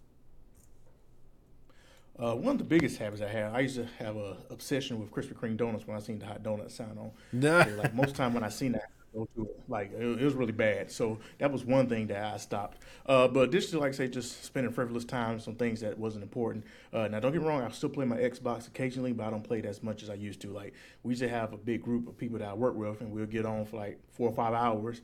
Uh, 2.19 2.35
one 2.35 2.53
of 2.53 2.59
the 2.59 2.65
biggest 2.65 2.99
habits 2.99 3.23
I 3.23 3.29
had, 3.29 3.55
I 3.55 3.61
used 3.61 3.77
to 3.77 3.87
have 3.99 4.17
an 4.17 4.37
obsession 4.51 5.01
with 5.01 5.11
Krispy 5.11 5.33
Kreme 5.33 5.57
donuts 5.57 5.87
when 5.87 5.97
I 5.97 6.01
seen 6.01 6.19
the 6.19 6.27
hot 6.27 6.43
donut 6.43 6.71
sign 6.71 6.99
on. 6.99 7.13
like 7.79 7.95
most 7.95 8.15
time 8.15 8.35
when 8.35 8.45
I 8.45 8.51
seen 8.51 8.73
that, 8.73 8.91
I 9.15 9.17
go 9.17 9.29
to. 9.37 9.49
Like 9.71 9.93
it, 9.93 10.03
it, 10.03 10.25
was 10.25 10.35
really 10.35 10.53
bad. 10.53 10.91
So 10.91 11.21
that 11.39 11.51
was 11.51 11.65
one 11.65 11.89
thing 11.89 12.09
that 12.09 12.35
I 12.35 12.37
stopped. 12.37 12.79
Uh, 13.07 13.29
but 13.29 13.53
this 13.53 13.67
is 13.67 13.75
like 13.75 13.91
I 13.91 13.97
say, 13.97 14.09
just 14.09 14.45
spending 14.45 14.73
frivolous 14.73 15.05
time 15.05 15.41
on 15.47 15.55
things 15.55 15.81
that 15.81 15.97
wasn't 15.97 16.25
important. 16.25 16.65
Uh, 16.93 17.07
now 17.09 17.21
don't 17.21 17.33
get 17.33 17.41
me 17.41 17.49
wrong, 17.49 17.63
I 17.63 17.71
still 17.71 17.89
play 17.89 18.05
my 18.05 18.17
Xbox 18.17 18.67
occasionally, 18.67 19.13
but 19.13 19.27
I 19.27 19.31
don't 19.31 19.45
play 19.45 19.61
it 19.61 19.67
as 19.67 19.83
much 19.83 20.03
as 20.03 20.11
I 20.11 20.15
used 20.15 20.41
to. 20.43 20.49
Like 20.49 20.75
we 21.05 21.13
used 21.13 21.23
to 21.23 21.29
have 21.29 21.53
a 21.53 21.57
big 21.57 21.83
group 21.83 22.09
of 22.09 22.19
people 22.19 22.39
that 22.41 22.49
I 22.49 22.55
work 22.55 22.75
with, 22.75 23.01
and 23.01 23.13
we'll 23.13 23.27
get 23.27 23.47
on 23.47 23.65
for 23.65 23.77
like 23.77 24.01
four 24.11 24.29
or 24.29 24.35
five 24.35 24.55
hours. 24.55 25.01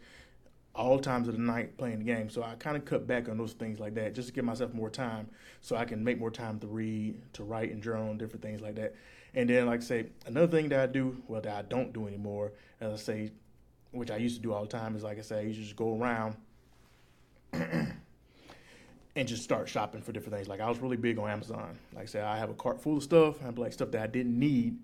All 0.74 0.98
times 0.98 1.26
of 1.26 1.32
the 1.34 1.40
night 1.40 1.78
playing 1.78 2.00
the 2.00 2.04
game, 2.04 2.28
so 2.28 2.42
I 2.42 2.54
kind 2.56 2.76
of 2.76 2.84
cut 2.84 3.06
back 3.06 3.30
on 3.30 3.38
those 3.38 3.54
things 3.54 3.80
like 3.80 3.94
that, 3.94 4.14
just 4.14 4.28
to 4.28 4.34
give 4.34 4.44
myself 4.44 4.74
more 4.74 4.90
time, 4.90 5.26
so 5.62 5.74
I 5.74 5.86
can 5.86 6.04
make 6.04 6.18
more 6.18 6.30
time 6.30 6.58
to 6.58 6.66
read, 6.66 7.18
to 7.32 7.44
write, 7.44 7.72
and 7.72 7.82
journal, 7.82 8.12
different 8.12 8.42
things 8.42 8.60
like 8.60 8.74
that. 8.74 8.94
And 9.32 9.48
then, 9.48 9.64
like 9.64 9.80
I 9.80 9.84
say, 9.84 10.06
another 10.26 10.48
thing 10.48 10.68
that 10.70 10.80
I 10.80 10.86
do, 10.86 11.22
well, 11.28 11.40
that 11.40 11.54
I 11.54 11.62
don't 11.62 11.94
do 11.94 12.06
anymore, 12.06 12.52
as 12.78 12.92
I 12.92 12.96
say, 12.96 13.32
which 13.96 14.10
I 14.10 14.16
used 14.16 14.36
to 14.36 14.42
do 14.42 14.52
all 14.52 14.62
the 14.62 14.68
time, 14.68 14.96
is 14.96 15.02
like 15.02 15.18
I 15.18 15.22
said, 15.22 15.46
you 15.46 15.52
just 15.52 15.76
go 15.76 15.98
around 15.98 16.36
and 17.52 17.96
just 19.28 19.42
start 19.42 19.68
shopping 19.68 20.02
for 20.02 20.12
different 20.12 20.34
things. 20.34 20.48
Like 20.48 20.60
I 20.60 20.68
was 20.68 20.78
really 20.78 20.96
big 20.96 21.18
on 21.18 21.28
Amazon. 21.28 21.78
Like 21.94 22.04
I 22.04 22.06
said, 22.06 22.24
I 22.24 22.38
have 22.38 22.50
a 22.50 22.54
cart 22.54 22.80
full 22.80 22.98
of 22.98 23.02
stuff. 23.02 23.40
I 23.42 23.46
have 23.46 23.58
like 23.58 23.72
stuff 23.72 23.90
that 23.92 24.02
I 24.02 24.06
didn't 24.06 24.38
need, 24.38 24.78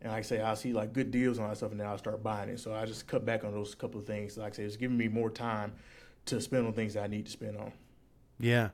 and 0.00 0.12
like 0.12 0.20
I 0.20 0.22
say, 0.22 0.40
I 0.40 0.54
see 0.54 0.72
like 0.72 0.92
good 0.92 1.10
deals 1.10 1.38
on 1.38 1.48
that 1.48 1.56
stuff, 1.56 1.70
and 1.70 1.80
then 1.80 1.86
I'll 1.86 1.98
start 1.98 2.22
buying 2.22 2.48
it. 2.48 2.60
So 2.60 2.74
I 2.74 2.84
just 2.84 3.06
cut 3.06 3.24
back 3.24 3.44
on 3.44 3.52
those 3.52 3.74
couple 3.74 4.00
of 4.00 4.06
things. 4.06 4.36
Like 4.36 4.54
I 4.54 4.56
say, 4.56 4.62
it's 4.64 4.76
giving 4.76 4.96
me 4.96 5.08
more 5.08 5.30
time 5.30 5.72
to 6.26 6.40
spend 6.40 6.66
on 6.66 6.72
things 6.72 6.94
that 6.94 7.04
I 7.04 7.06
need 7.06 7.26
to 7.26 7.32
spend 7.32 7.56
on. 7.56 7.72
Yeah. 8.38 8.70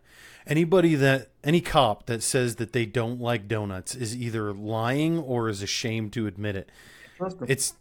Anybody 0.46 0.94
that 0.94 1.28
any 1.44 1.60
cop 1.60 2.06
that 2.06 2.22
says 2.22 2.56
that 2.56 2.72
they 2.72 2.86
don't 2.86 3.20
like 3.20 3.46
donuts 3.46 3.94
is 3.94 4.16
either 4.16 4.52
lying 4.52 5.18
or 5.18 5.48
is 5.48 5.62
ashamed 5.62 6.14
to 6.14 6.26
admit 6.26 6.56
it. 6.56 6.70
It's 7.46 7.74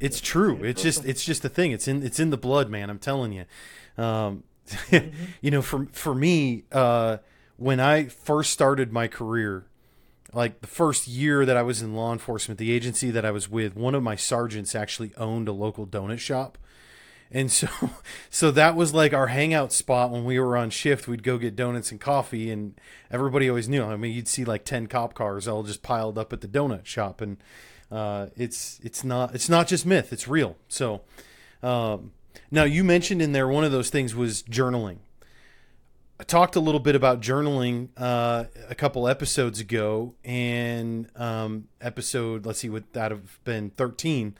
it's 0.00 0.20
true. 0.20 0.64
It's 0.64 0.82
just 0.82 1.04
it's 1.04 1.24
just 1.24 1.44
a 1.44 1.48
thing. 1.48 1.72
It's 1.72 1.86
in 1.86 2.02
it's 2.02 2.18
in 2.18 2.30
the 2.30 2.38
blood, 2.38 2.70
man. 2.70 2.90
I'm 2.90 2.98
telling 2.98 3.32
you. 3.32 3.44
Um, 3.96 4.44
mm-hmm. 4.68 5.14
you 5.40 5.50
know, 5.50 5.62
for 5.62 5.86
for 5.92 6.14
me, 6.14 6.64
uh, 6.72 7.18
when 7.56 7.78
I 7.78 8.04
first 8.06 8.52
started 8.52 8.92
my 8.92 9.06
career, 9.06 9.66
like 10.32 10.62
the 10.62 10.66
first 10.66 11.06
year 11.06 11.44
that 11.44 11.56
I 11.56 11.62
was 11.62 11.82
in 11.82 11.94
law 11.94 12.12
enforcement, 12.12 12.58
the 12.58 12.72
agency 12.72 13.10
that 13.10 13.24
I 13.24 13.30
was 13.30 13.48
with, 13.48 13.76
one 13.76 13.94
of 13.94 14.02
my 14.02 14.16
sergeants 14.16 14.74
actually 14.74 15.12
owned 15.16 15.48
a 15.48 15.52
local 15.52 15.86
donut 15.86 16.18
shop. 16.18 16.56
And 17.30 17.52
so 17.52 17.68
so 18.30 18.50
that 18.52 18.76
was 18.76 18.94
like 18.94 19.12
our 19.12 19.26
hangout 19.26 19.72
spot 19.72 20.10
when 20.10 20.24
we 20.24 20.40
were 20.40 20.56
on 20.56 20.70
shift. 20.70 21.06
We'd 21.06 21.22
go 21.22 21.36
get 21.36 21.56
donuts 21.56 21.90
and 21.90 22.00
coffee 22.00 22.50
and 22.50 22.80
everybody 23.10 23.48
always 23.48 23.68
knew. 23.68 23.84
I 23.84 23.96
mean, 23.96 24.14
you'd 24.14 24.28
see 24.28 24.44
like 24.44 24.64
10 24.64 24.86
cop 24.86 25.12
cars 25.12 25.46
all 25.46 25.62
just 25.62 25.82
piled 25.82 26.16
up 26.16 26.32
at 26.32 26.40
the 26.40 26.48
donut 26.48 26.86
shop 26.86 27.20
and 27.20 27.36
uh, 27.90 28.26
it's 28.36 28.80
it's 28.82 29.04
not 29.04 29.34
it's 29.34 29.48
not 29.48 29.66
just 29.66 29.86
myth; 29.86 30.12
it's 30.12 30.28
real. 30.28 30.56
So 30.68 31.02
um, 31.62 32.12
now 32.50 32.64
you 32.64 32.84
mentioned 32.84 33.22
in 33.22 33.32
there 33.32 33.48
one 33.48 33.64
of 33.64 33.72
those 33.72 33.90
things 33.90 34.14
was 34.14 34.42
journaling. 34.42 34.98
I 36.18 36.24
talked 36.24 36.54
a 36.54 36.60
little 36.60 36.80
bit 36.80 36.94
about 36.94 37.22
journaling 37.22 37.88
uh, 37.96 38.44
a 38.68 38.74
couple 38.74 39.08
episodes 39.08 39.58
ago, 39.58 40.14
and 40.24 41.08
um, 41.16 41.68
episode 41.80 42.44
let's 42.44 42.58
see, 42.58 42.68
would 42.68 42.92
that 42.92 43.10
have 43.10 43.42
been 43.44 43.70
thirteen? 43.70 44.36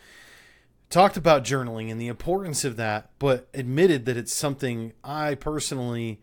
talked 0.90 1.16
about 1.16 1.44
journaling 1.44 1.90
and 1.90 2.00
the 2.00 2.08
importance 2.08 2.64
of 2.64 2.76
that, 2.76 3.10
but 3.18 3.48
admitted 3.54 4.04
that 4.04 4.16
it's 4.16 4.34
something 4.34 4.92
I 5.02 5.36
personally 5.36 6.20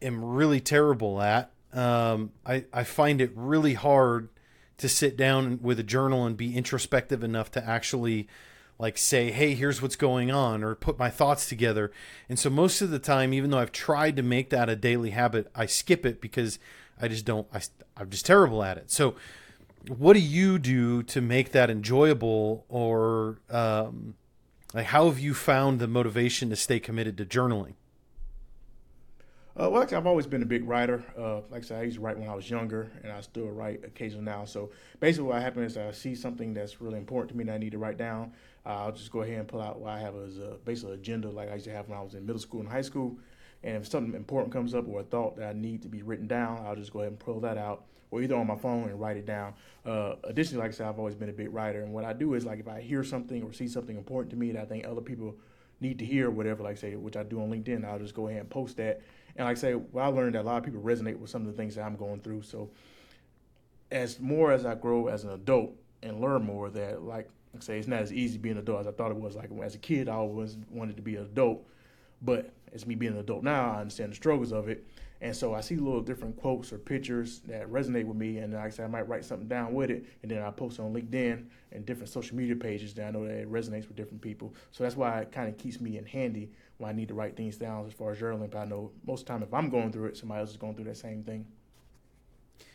am 0.00 0.22
really 0.22 0.60
terrible 0.60 1.20
at. 1.20 1.50
Um, 1.72 2.32
I, 2.44 2.66
I 2.72 2.84
find 2.84 3.20
it 3.20 3.32
really 3.34 3.74
hard 3.74 4.28
to 4.82 4.88
sit 4.88 5.16
down 5.16 5.60
with 5.62 5.78
a 5.78 5.84
journal 5.84 6.26
and 6.26 6.36
be 6.36 6.56
introspective 6.56 7.24
enough 7.24 7.50
to 7.52 7.64
actually 7.64 8.28
like 8.78 8.98
say, 8.98 9.30
hey, 9.30 9.54
here's 9.54 9.80
what's 9.80 9.94
going 9.94 10.32
on, 10.32 10.64
or 10.64 10.74
put 10.74 10.98
my 10.98 11.08
thoughts 11.08 11.48
together. 11.48 11.92
And 12.28 12.36
so 12.36 12.50
most 12.50 12.82
of 12.82 12.90
the 12.90 12.98
time, 12.98 13.32
even 13.32 13.50
though 13.50 13.58
I've 13.58 13.70
tried 13.70 14.16
to 14.16 14.22
make 14.22 14.50
that 14.50 14.68
a 14.68 14.74
daily 14.74 15.10
habit, 15.10 15.48
I 15.54 15.66
skip 15.66 16.04
it 16.04 16.20
because 16.20 16.58
I 17.00 17.06
just 17.06 17.24
don't, 17.24 17.46
I, 17.54 17.60
I'm 17.96 18.10
just 18.10 18.26
terrible 18.26 18.62
at 18.64 18.78
it. 18.78 18.90
So, 18.90 19.14
what 19.86 20.14
do 20.14 20.20
you 20.20 20.58
do 20.58 21.02
to 21.04 21.20
make 21.20 21.52
that 21.52 21.70
enjoyable, 21.70 22.64
or 22.68 23.38
um, 23.50 24.14
like 24.74 24.86
how 24.86 25.06
have 25.06 25.18
you 25.18 25.34
found 25.34 25.78
the 25.78 25.88
motivation 25.88 26.50
to 26.50 26.56
stay 26.56 26.80
committed 26.80 27.16
to 27.18 27.24
journaling? 27.24 27.74
Uh, 29.62 29.70
well, 29.70 29.80
actually, 29.80 29.96
I've 29.96 30.08
always 30.08 30.26
been 30.26 30.42
a 30.42 30.46
big 30.46 30.68
writer. 30.68 31.04
Uh, 31.16 31.36
like 31.48 31.62
I 31.62 31.64
said, 31.64 31.80
I 31.80 31.84
used 31.84 31.96
to 31.96 32.02
write 32.02 32.18
when 32.18 32.28
I 32.28 32.34
was 32.34 32.50
younger, 32.50 32.90
and 33.04 33.12
I 33.12 33.20
still 33.20 33.46
write 33.46 33.84
occasionally 33.84 34.24
now. 34.24 34.44
So 34.44 34.70
basically, 34.98 35.28
what 35.28 35.40
happens 35.40 35.72
is 35.72 35.78
I 35.78 35.92
see 35.92 36.16
something 36.16 36.52
that's 36.52 36.80
really 36.80 36.98
important 36.98 37.30
to 37.30 37.36
me 37.36 37.44
that 37.44 37.52
I 37.52 37.58
need 37.58 37.70
to 37.70 37.78
write 37.78 37.96
down. 37.96 38.32
Uh, 38.66 38.70
I'll 38.70 38.92
just 38.92 39.12
go 39.12 39.20
ahead 39.22 39.38
and 39.38 39.46
pull 39.46 39.62
out 39.62 39.78
what 39.78 39.90
I 39.90 40.00
have 40.00 40.16
as 40.16 40.38
a 40.38 40.56
basically 40.64 40.94
agenda, 40.94 41.30
like 41.30 41.48
I 41.48 41.54
used 41.54 41.66
to 41.66 41.70
have 41.70 41.88
when 41.88 41.96
I 41.96 42.02
was 42.02 42.14
in 42.14 42.26
middle 42.26 42.40
school 42.40 42.58
and 42.58 42.68
high 42.68 42.82
school. 42.82 43.16
And 43.62 43.76
if 43.76 43.86
something 43.86 44.14
important 44.14 44.52
comes 44.52 44.74
up 44.74 44.88
or 44.88 45.00
a 45.00 45.04
thought 45.04 45.36
that 45.36 45.50
I 45.50 45.52
need 45.52 45.82
to 45.82 45.88
be 45.88 46.02
written 46.02 46.26
down, 46.26 46.66
I'll 46.66 46.74
just 46.74 46.92
go 46.92 47.00
ahead 47.00 47.12
and 47.12 47.18
pull 47.20 47.38
that 47.40 47.56
out, 47.56 47.84
or 48.10 48.20
either 48.20 48.34
on 48.34 48.48
my 48.48 48.56
phone 48.56 48.88
and 48.88 49.00
write 49.00 49.16
it 49.16 49.26
down. 49.26 49.54
Uh, 49.86 50.14
additionally, 50.24 50.60
like 50.60 50.72
I 50.72 50.74
said, 50.74 50.88
I've 50.88 50.98
always 50.98 51.14
been 51.14 51.28
a 51.28 51.32
big 51.32 51.54
writer, 51.54 51.82
and 51.82 51.92
what 51.92 52.04
I 52.04 52.14
do 52.14 52.34
is 52.34 52.44
like 52.44 52.58
if 52.58 52.66
I 52.66 52.80
hear 52.80 53.04
something 53.04 53.44
or 53.44 53.52
see 53.52 53.68
something 53.68 53.96
important 53.96 54.32
to 54.32 54.36
me 54.36 54.50
that 54.50 54.62
I 54.62 54.64
think 54.64 54.84
other 54.88 55.02
people 55.02 55.36
need 55.80 56.00
to 56.00 56.04
hear, 56.04 56.30
whatever, 56.30 56.64
like 56.64 56.78
say, 56.78 56.96
which 56.96 57.16
I 57.16 57.22
do 57.22 57.40
on 57.40 57.50
LinkedIn, 57.50 57.84
I'll 57.84 58.00
just 58.00 58.14
go 58.14 58.26
ahead 58.26 58.40
and 58.40 58.50
post 58.50 58.76
that 58.78 59.02
and 59.36 59.46
like 59.46 59.56
I 59.56 59.60
say, 59.60 59.74
well, 59.74 60.04
I 60.04 60.08
learned 60.08 60.34
that 60.34 60.42
a 60.42 60.42
lot 60.42 60.58
of 60.58 60.64
people 60.64 60.80
resonate 60.80 61.18
with 61.18 61.30
some 61.30 61.42
of 61.42 61.48
the 61.48 61.54
things 61.54 61.74
that 61.76 61.82
I'm 61.82 61.96
going 61.96 62.20
through. 62.20 62.42
So 62.42 62.70
as 63.90 64.20
more 64.20 64.52
as 64.52 64.66
I 64.66 64.74
grow 64.74 65.08
as 65.08 65.24
an 65.24 65.30
adult 65.30 65.72
and 66.02 66.20
learn 66.20 66.44
more 66.44 66.70
that 66.70 67.02
like 67.02 67.28
I 67.56 67.60
say 67.60 67.78
it's 67.78 67.88
not 67.88 68.00
as 68.00 68.12
easy 68.12 68.38
being 68.38 68.56
an 68.56 68.62
adult 68.62 68.80
as 68.80 68.86
I 68.86 68.92
thought 68.92 69.10
it 69.10 69.16
was. 69.16 69.36
Like 69.36 69.50
as 69.62 69.74
a 69.74 69.78
kid, 69.78 70.08
I 70.08 70.14
always 70.14 70.56
wanted 70.70 70.96
to 70.96 71.02
be 71.02 71.16
an 71.16 71.24
adult, 71.24 71.66
but 72.22 72.50
as 72.72 72.86
me 72.86 72.94
being 72.94 73.12
an 73.12 73.18
adult 73.18 73.44
now, 73.44 73.72
I 73.72 73.80
understand 73.80 74.12
the 74.12 74.16
struggles 74.16 74.52
of 74.52 74.68
it. 74.68 74.86
And 75.22 75.36
so 75.36 75.54
I 75.54 75.60
see 75.60 75.76
little 75.76 76.00
different 76.00 76.36
quotes 76.36 76.72
or 76.72 76.78
pictures 76.78 77.42
that 77.46 77.70
resonate 77.70 78.06
with 78.06 78.16
me, 78.16 78.38
and 78.38 78.52
like 78.52 78.64
I 78.64 78.70
said, 78.70 78.86
I 78.86 78.88
might 78.88 79.08
write 79.08 79.24
something 79.24 79.46
down 79.46 79.72
with 79.72 79.88
it, 79.88 80.04
and 80.20 80.30
then 80.30 80.42
I 80.42 80.50
post 80.50 80.80
it 80.80 80.82
on 80.82 80.92
LinkedIn 80.92 81.44
and 81.70 81.86
different 81.86 82.08
social 82.08 82.36
media 82.36 82.56
pages 82.56 82.92
that 82.94 83.06
I 83.06 83.10
know 83.12 83.24
that 83.24 83.34
it 83.34 83.50
resonates 83.50 83.86
with 83.86 83.94
different 83.94 84.20
people. 84.20 84.52
So 84.72 84.82
that's 84.82 84.96
why 84.96 85.20
it 85.20 85.30
kind 85.30 85.48
of 85.48 85.56
keeps 85.56 85.80
me 85.80 85.96
in 85.96 86.06
handy 86.06 86.50
when 86.78 86.90
I 86.90 86.92
need 86.92 87.06
to 87.06 87.14
write 87.14 87.36
things 87.36 87.56
down 87.56 87.86
as 87.86 87.92
far 87.92 88.10
as 88.10 88.18
journaling. 88.18 88.50
But 88.50 88.58
I 88.58 88.64
know 88.64 88.90
most 89.06 89.20
of 89.20 89.26
the 89.26 89.32
time 89.32 89.42
if 89.44 89.54
I'm 89.54 89.70
going 89.70 89.92
through 89.92 90.06
it, 90.06 90.16
somebody 90.16 90.40
else 90.40 90.50
is 90.50 90.56
going 90.56 90.74
through 90.74 90.86
that 90.86 90.96
same 90.96 91.22
thing. 91.22 91.46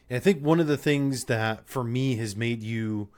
And 0.10 0.16
I 0.16 0.20
think 0.22 0.42
one 0.42 0.62
of 0.62 0.68
the 0.68 0.78
things 0.78 1.26
that 1.26 1.68
for 1.68 1.84
me 1.84 2.16
has 2.16 2.38
made 2.38 2.64
you 2.64 3.10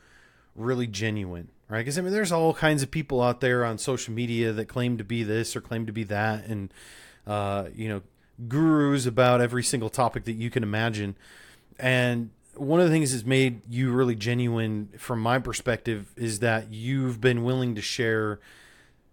really 0.56 0.88
genuine, 0.88 1.50
right? 1.70 1.82
Because 1.82 2.00
I 2.00 2.02
mean, 2.02 2.14
there's 2.14 2.32
all 2.32 2.56
kinds 2.56 2.82
of 2.82 2.90
people 2.90 3.22
out 3.22 3.42
there 3.42 3.64
on 3.64 3.78
social 3.78 4.12
media 4.12 4.52
that 4.54 4.66
claim 4.66 4.98
to 4.98 5.04
be 5.04 5.22
this 5.22 5.56
or 5.56 5.62
claim 5.62 5.86
to 5.86 5.94
be 5.94 6.04
that, 6.06 6.46
and 6.48 6.74
uh, 7.28 7.66
you 7.76 7.88
know, 7.90 8.02
gurus 8.48 9.06
about 9.06 9.42
every 9.42 9.64
single 9.64 9.90
topic 9.90 10.24
that 10.26 10.34
you 10.34 10.50
can 10.50 10.64
imagine. 10.64 11.16
And 11.78 12.32
one 12.56 12.80
of 12.80 12.88
the 12.88 12.92
things 12.92 13.12
that's 13.12 13.26
made 13.26 13.62
you 13.70 13.92
really 13.92 14.16
genuine, 14.16 14.90
from 14.98 15.22
my 15.22 15.40
perspective, 15.40 16.12
is 16.16 16.40
that 16.40 16.72
you've 16.72 17.22
been 17.22 17.44
willing 17.44 17.76
to 17.76 17.82
share 17.82 18.40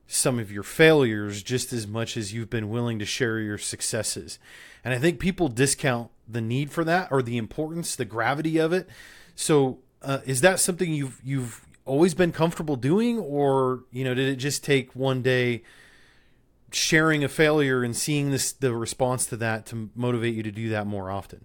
some 0.08 0.38
of 0.38 0.52
your 0.52 0.62
failures 0.62 1.42
just 1.42 1.72
as 1.72 1.86
much 1.86 2.16
as 2.16 2.32
you've 2.32 2.50
been 2.50 2.70
willing 2.70 2.98
to 2.98 3.04
share 3.04 3.38
your 3.38 3.58
successes. 3.58 4.38
And 4.84 4.94
I 4.94 4.98
think 4.98 5.18
people 5.18 5.48
discount 5.48 6.10
the 6.28 6.40
need 6.40 6.70
for 6.70 6.84
that 6.84 7.08
or 7.10 7.22
the 7.22 7.36
importance, 7.36 7.96
the 7.96 8.04
gravity 8.04 8.58
of 8.58 8.72
it. 8.72 8.88
So, 9.34 9.78
uh, 10.02 10.20
is 10.24 10.40
that 10.42 10.60
something 10.60 10.92
you've 10.92 11.20
you've 11.24 11.66
always 11.84 12.14
been 12.14 12.32
comfortable 12.32 12.76
doing, 12.76 13.18
or 13.18 13.84
you 13.90 14.04
know, 14.04 14.14
did 14.14 14.28
it 14.28 14.36
just 14.36 14.62
take 14.62 14.94
one 14.94 15.22
day 15.22 15.62
sharing 16.72 17.24
a 17.24 17.28
failure 17.28 17.82
and 17.82 17.96
seeing 17.96 18.30
this 18.30 18.52
the 18.52 18.74
response 18.74 19.26
to 19.26 19.36
that 19.36 19.66
to 19.66 19.90
motivate 19.94 20.34
you 20.34 20.42
to 20.42 20.52
do 20.52 20.68
that 20.70 20.86
more 20.86 21.10
often? 21.10 21.44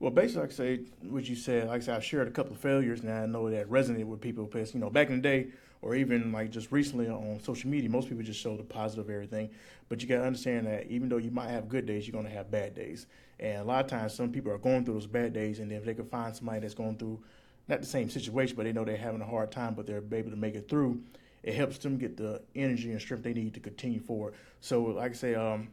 Well, 0.00 0.10
basically, 0.10 0.42
I 0.42 0.50
say, 0.50 0.80
what 1.02 1.28
you 1.28 1.36
said, 1.36 1.68
like 1.68 1.82
I 1.82 1.84
said, 1.84 1.94
I've 1.94 2.04
shared 2.04 2.26
a 2.26 2.32
couple 2.32 2.52
of 2.52 2.58
failures, 2.58 3.02
and 3.02 3.12
I 3.12 3.24
know 3.26 3.48
that 3.48 3.70
resonated 3.70 4.06
with 4.06 4.20
people. 4.20 4.46
Because 4.46 4.74
you 4.74 4.80
know, 4.80 4.90
back 4.90 5.08
in 5.10 5.16
the 5.16 5.22
day, 5.22 5.46
or 5.80 5.94
even 5.94 6.32
like 6.32 6.50
just 6.50 6.72
recently 6.72 7.08
on 7.08 7.38
social 7.40 7.70
media, 7.70 7.88
most 7.88 8.08
people 8.08 8.24
just 8.24 8.40
show 8.40 8.56
the 8.56 8.64
positive 8.64 9.08
everything. 9.08 9.50
But 9.88 10.02
you 10.02 10.08
got 10.08 10.18
to 10.18 10.24
understand 10.24 10.66
that 10.66 10.88
even 10.88 11.08
though 11.08 11.18
you 11.18 11.30
might 11.30 11.50
have 11.50 11.68
good 11.68 11.86
days, 11.86 12.06
you're 12.06 12.12
going 12.12 12.24
to 12.24 12.32
have 12.32 12.50
bad 12.50 12.74
days. 12.74 13.06
And 13.38 13.60
a 13.60 13.64
lot 13.64 13.84
of 13.84 13.90
times, 13.90 14.12
some 14.12 14.32
people 14.32 14.50
are 14.50 14.58
going 14.58 14.84
through 14.84 14.94
those 14.94 15.06
bad 15.06 15.32
days, 15.32 15.60
and 15.60 15.70
then 15.70 15.78
if 15.78 15.84
they 15.84 15.94
can 15.94 16.06
find 16.06 16.34
somebody 16.34 16.60
that's 16.60 16.74
going 16.74 16.96
through 16.96 17.22
not 17.68 17.80
the 17.80 17.86
same 17.86 18.10
situation, 18.10 18.56
but 18.56 18.64
they 18.64 18.72
know 18.72 18.84
they're 18.84 18.96
having 18.96 19.20
a 19.20 19.26
hard 19.26 19.52
time, 19.52 19.74
but 19.74 19.86
they're 19.86 20.02
able 20.12 20.30
to 20.30 20.36
make 20.36 20.56
it 20.56 20.68
through, 20.68 21.00
it 21.42 21.54
helps 21.54 21.78
them 21.78 21.98
get 21.98 22.16
the 22.16 22.42
energy 22.54 22.92
and 22.92 23.00
strength 23.00 23.24
they 23.24 23.32
need 23.32 23.54
to 23.54 23.60
continue 23.60 24.00
forward. 24.00 24.34
So, 24.60 24.82
like 24.82 25.12
I 25.12 25.14
say, 25.14 25.34
um, 25.34 25.68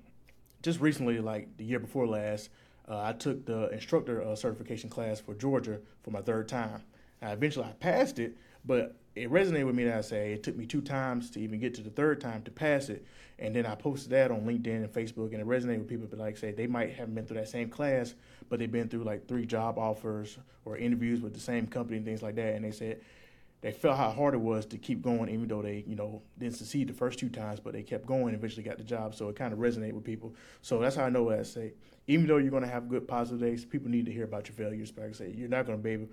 just 0.61 0.79
recently, 0.79 1.19
like 1.19 1.55
the 1.57 1.63
year 1.63 1.79
before 1.79 2.07
last, 2.07 2.49
uh, 2.87 3.01
I 3.01 3.13
took 3.13 3.45
the 3.45 3.69
instructor 3.69 4.21
uh, 4.23 4.35
certification 4.35 4.89
class 4.89 5.19
for 5.19 5.35
Georgia 5.35 5.79
for 6.03 6.11
my 6.11 6.21
third 6.21 6.47
time. 6.47 6.81
Eventually, 7.21 7.65
I 7.65 7.73
passed 7.73 8.17
it, 8.17 8.37
but 8.65 8.95
it 9.15 9.29
resonated 9.29 9.65
with 9.65 9.75
me 9.75 9.83
that 9.85 9.97
I 9.97 10.01
say 10.01 10.33
it 10.33 10.43
took 10.43 10.55
me 10.55 10.65
two 10.65 10.81
times 10.81 11.29
to 11.31 11.39
even 11.39 11.59
get 11.59 11.73
to 11.75 11.81
the 11.81 11.89
third 11.89 12.21
time 12.21 12.41
to 12.43 12.51
pass 12.51 12.89
it. 12.89 13.05
And 13.37 13.55
then 13.55 13.65
I 13.65 13.75
posted 13.75 14.11
that 14.11 14.31
on 14.31 14.41
LinkedIn 14.41 14.83
and 14.83 14.91
Facebook, 14.91 15.31
and 15.33 15.41
it 15.41 15.47
resonated 15.47 15.79
with 15.79 15.87
people. 15.87 16.07
But 16.09 16.19
like 16.19 16.37
I 16.37 16.39
say, 16.39 16.51
they 16.51 16.67
might 16.67 16.93
haven't 16.93 17.15
been 17.15 17.25
through 17.25 17.37
that 17.37 17.49
same 17.49 17.69
class, 17.69 18.15
but 18.49 18.59
they've 18.59 18.71
been 18.71 18.89
through 18.89 19.03
like 19.03 19.27
three 19.27 19.45
job 19.45 19.77
offers 19.77 20.37
or 20.65 20.77
interviews 20.77 21.21
with 21.21 21.33
the 21.33 21.39
same 21.39 21.67
company 21.67 21.97
and 21.97 22.05
things 22.05 22.21
like 22.21 22.35
that. 22.35 22.55
And 22.55 22.65
they 22.65 22.71
said 22.71 23.01
they 23.61 23.71
felt 23.71 23.97
how 23.97 24.11
hard 24.11 24.33
it 24.33 24.39
was 24.39 24.65
to 24.67 24.77
keep 24.77 25.01
going, 25.01 25.29
even 25.29 25.47
though 25.47 25.61
they, 25.61 25.83
you 25.85 25.95
know, 25.95 26.21
didn't 26.37 26.55
succeed 26.55 26.87
the 26.87 26.93
first 26.93 27.19
two 27.19 27.27
times, 27.27 27.59
but 27.59 27.73
they 27.73 27.83
kept 27.83 28.05
going 28.05 28.27
and 28.27 28.35
eventually 28.35 28.63
got 28.63 28.77
the 28.77 28.83
job. 28.85 29.15
So 29.15 29.27
it 29.27 29.35
kind 29.35 29.51
of 29.51 29.59
resonated 29.59 29.93
with 29.93 30.05
people. 30.05 30.33
So 30.61 30.79
that's 30.79 30.95
how 30.95 31.03
I 31.03 31.09
know 31.09 31.23
what 31.23 31.39
I 31.39 31.43
say. 31.43 31.73
Even 32.07 32.27
though 32.27 32.37
you're 32.37 32.51
going 32.51 32.63
to 32.63 32.69
have 32.69 32.87
good 32.87 33.07
positive 33.07 33.41
days, 33.41 33.65
people 33.65 33.89
need 33.89 34.05
to 34.05 34.13
hear 34.13 34.23
about 34.23 34.47
your 34.47 34.55
failures. 34.55 34.91
But 34.91 35.01
like 35.01 35.09
I 35.11 35.13
say, 35.13 35.33
you're 35.35 35.49
not 35.49 35.65
going 35.65 35.77
to 35.77 35.83
be 35.83 35.91
able 35.91 36.07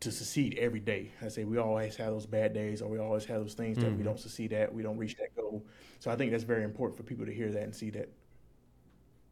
to 0.00 0.10
succeed 0.10 0.58
every 0.58 0.80
day. 0.80 1.12
I 1.22 1.28
say 1.28 1.44
we 1.44 1.58
always 1.58 1.94
have 1.96 2.08
those 2.08 2.26
bad 2.26 2.52
days, 2.52 2.82
or 2.82 2.88
we 2.88 2.98
always 2.98 3.24
have 3.26 3.42
those 3.42 3.54
things 3.54 3.76
mm-hmm. 3.76 3.84
that 3.84 3.90
we 3.92 3.98
mm-hmm. 3.98 4.04
don't 4.04 4.20
succeed 4.20 4.52
at, 4.52 4.74
we 4.74 4.82
don't 4.82 4.98
reach 4.98 5.16
that 5.18 5.34
goal. 5.36 5.64
So 6.00 6.10
I 6.10 6.16
think 6.16 6.32
that's 6.32 6.44
very 6.44 6.64
important 6.64 6.96
for 6.96 7.04
people 7.04 7.26
to 7.26 7.32
hear 7.32 7.50
that 7.52 7.62
and 7.62 7.74
see 7.74 7.90
that. 7.90 8.08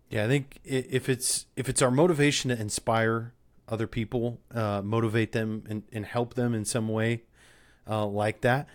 Yeah, 0.08 0.24
I 0.24 0.28
think 0.28 0.60
if 0.64 1.08
it's 1.08 1.46
if 1.56 1.68
it's 1.68 1.82
our 1.82 1.90
motivation 1.90 2.50
to 2.50 2.60
inspire 2.60 3.32
other 3.68 3.88
people, 3.88 4.38
uh, 4.54 4.80
motivate 4.84 5.32
them 5.32 5.64
and, 5.68 5.82
and 5.92 6.06
help 6.06 6.34
them 6.34 6.54
in 6.54 6.64
some 6.64 6.86
way 6.86 7.22
uh, 7.88 8.06
like 8.06 8.40
that, 8.42 8.68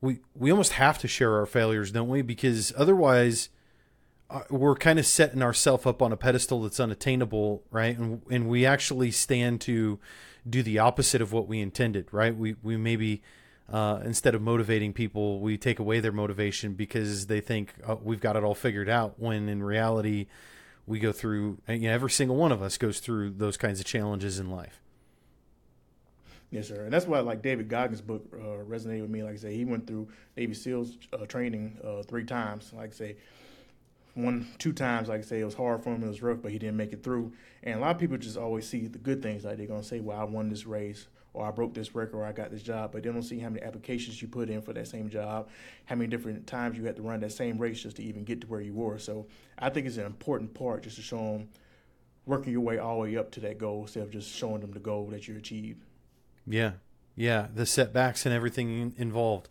we 0.00 0.20
we 0.34 0.50
almost 0.50 0.72
have 0.72 0.98
to 0.98 1.08
share 1.08 1.38
our 1.38 1.46
failures, 1.46 1.90
don't 1.90 2.08
we? 2.08 2.22
Because 2.22 2.72
otherwise, 2.76 3.48
uh, 4.30 4.42
we're 4.50 4.74
kind 4.74 4.98
of 4.98 5.06
setting 5.06 5.42
ourselves 5.42 5.86
up 5.86 6.02
on 6.02 6.12
a 6.12 6.16
pedestal 6.16 6.62
that's 6.62 6.80
unattainable, 6.80 7.62
right? 7.70 7.98
And 7.98 8.22
and 8.30 8.48
we 8.48 8.66
actually 8.66 9.10
stand 9.10 9.60
to 9.62 9.98
do 10.48 10.62
the 10.62 10.78
opposite 10.78 11.22
of 11.22 11.32
what 11.32 11.48
we 11.48 11.60
intended, 11.60 12.08
right? 12.12 12.36
We 12.36 12.56
we 12.62 12.76
maybe 12.76 13.22
uh, 13.72 14.00
instead 14.04 14.34
of 14.34 14.42
motivating 14.42 14.92
people, 14.92 15.40
we 15.40 15.56
take 15.56 15.78
away 15.78 16.00
their 16.00 16.12
motivation 16.12 16.74
because 16.74 17.26
they 17.26 17.40
think 17.40 17.74
oh, 17.86 17.98
we've 18.02 18.20
got 18.20 18.36
it 18.36 18.44
all 18.44 18.54
figured 18.54 18.88
out. 18.88 19.14
When 19.18 19.48
in 19.48 19.62
reality, 19.62 20.26
we 20.86 20.98
go 20.98 21.12
through. 21.12 21.58
You 21.68 21.78
know, 21.78 21.92
every 21.92 22.10
single 22.10 22.36
one 22.36 22.52
of 22.52 22.62
us 22.62 22.76
goes 22.76 23.00
through 23.00 23.30
those 23.30 23.56
kinds 23.56 23.80
of 23.80 23.86
challenges 23.86 24.38
in 24.38 24.50
life. 24.50 24.80
Yes, 26.54 26.68
sir, 26.68 26.84
and 26.84 26.92
that's 26.92 27.08
why 27.08 27.18
like 27.18 27.42
David 27.42 27.68
Goggins' 27.68 28.00
book 28.00 28.24
uh, 28.32 28.62
resonated 28.62 29.00
with 29.00 29.10
me. 29.10 29.24
Like 29.24 29.32
I 29.32 29.38
say, 29.38 29.56
he 29.56 29.64
went 29.64 29.88
through 29.88 30.06
Navy 30.36 30.54
SEALs 30.54 30.96
uh, 31.12 31.26
training 31.26 31.76
uh, 31.82 32.04
three 32.04 32.22
times. 32.22 32.72
Like 32.72 32.90
I 32.90 32.92
say, 32.92 33.16
one 34.14 34.46
two 34.58 34.72
times 34.72 35.08
like 35.08 35.18
I 35.18 35.24
say 35.24 35.40
it 35.40 35.44
was 35.44 35.54
hard 35.54 35.82
for 35.82 35.92
him 35.92 36.04
it 36.04 36.06
was 36.06 36.22
rough 36.22 36.38
but 36.40 36.52
he 36.52 36.58
didn't 36.60 36.76
make 36.76 36.92
it 36.92 37.02
through 37.02 37.32
and 37.64 37.80
a 37.80 37.82
lot 37.82 37.90
of 37.90 37.98
people 37.98 38.16
just 38.16 38.36
always 38.36 38.64
see 38.64 38.86
the 38.86 38.98
good 38.98 39.20
things 39.20 39.44
like 39.44 39.56
they're 39.56 39.66
gonna 39.66 39.82
say 39.82 39.98
well 39.98 40.16
I 40.16 40.22
won 40.22 40.48
this 40.48 40.66
race 40.66 41.08
or 41.32 41.44
I 41.44 41.50
broke 41.50 41.74
this 41.74 41.96
record 41.96 42.18
or 42.18 42.24
I 42.24 42.30
got 42.30 42.52
this 42.52 42.62
job 42.62 42.92
but 42.92 43.02
they 43.02 43.10
don't 43.10 43.24
see 43.24 43.40
how 43.40 43.48
many 43.48 43.66
applications 43.66 44.22
you 44.22 44.28
put 44.28 44.48
in 44.48 44.62
for 44.62 44.72
that 44.72 44.86
same 44.86 45.10
job 45.10 45.48
how 45.86 45.96
many 45.96 46.08
different 46.08 46.46
times 46.46 46.78
you 46.78 46.84
had 46.84 46.94
to 46.94 47.02
run 47.02 47.18
that 47.18 47.32
same 47.32 47.58
race 47.58 47.82
just 47.82 47.96
to 47.96 48.04
even 48.04 48.22
get 48.22 48.40
to 48.42 48.46
where 48.46 48.60
you 48.60 48.72
were 48.72 49.00
so 49.00 49.26
I 49.58 49.68
think 49.68 49.88
it's 49.88 49.96
an 49.96 50.06
important 50.06 50.54
part 50.54 50.84
just 50.84 50.94
to 50.94 51.02
show 51.02 51.16
them 51.16 51.48
working 52.24 52.52
your 52.52 52.60
way 52.60 52.78
all 52.78 53.02
the 53.02 53.10
way 53.10 53.16
up 53.16 53.32
to 53.32 53.40
that 53.40 53.58
goal 53.58 53.82
instead 53.82 54.04
of 54.04 54.12
just 54.12 54.32
showing 54.32 54.60
them 54.60 54.70
the 54.70 54.78
goal 54.78 55.08
that 55.08 55.26
you 55.26 55.36
achieved 55.36 55.82
yeah 56.46 56.72
yeah 57.16 57.46
the 57.54 57.66
setbacks 57.66 58.26
and 58.26 58.34
everything 58.34 58.94
involved 58.96 59.48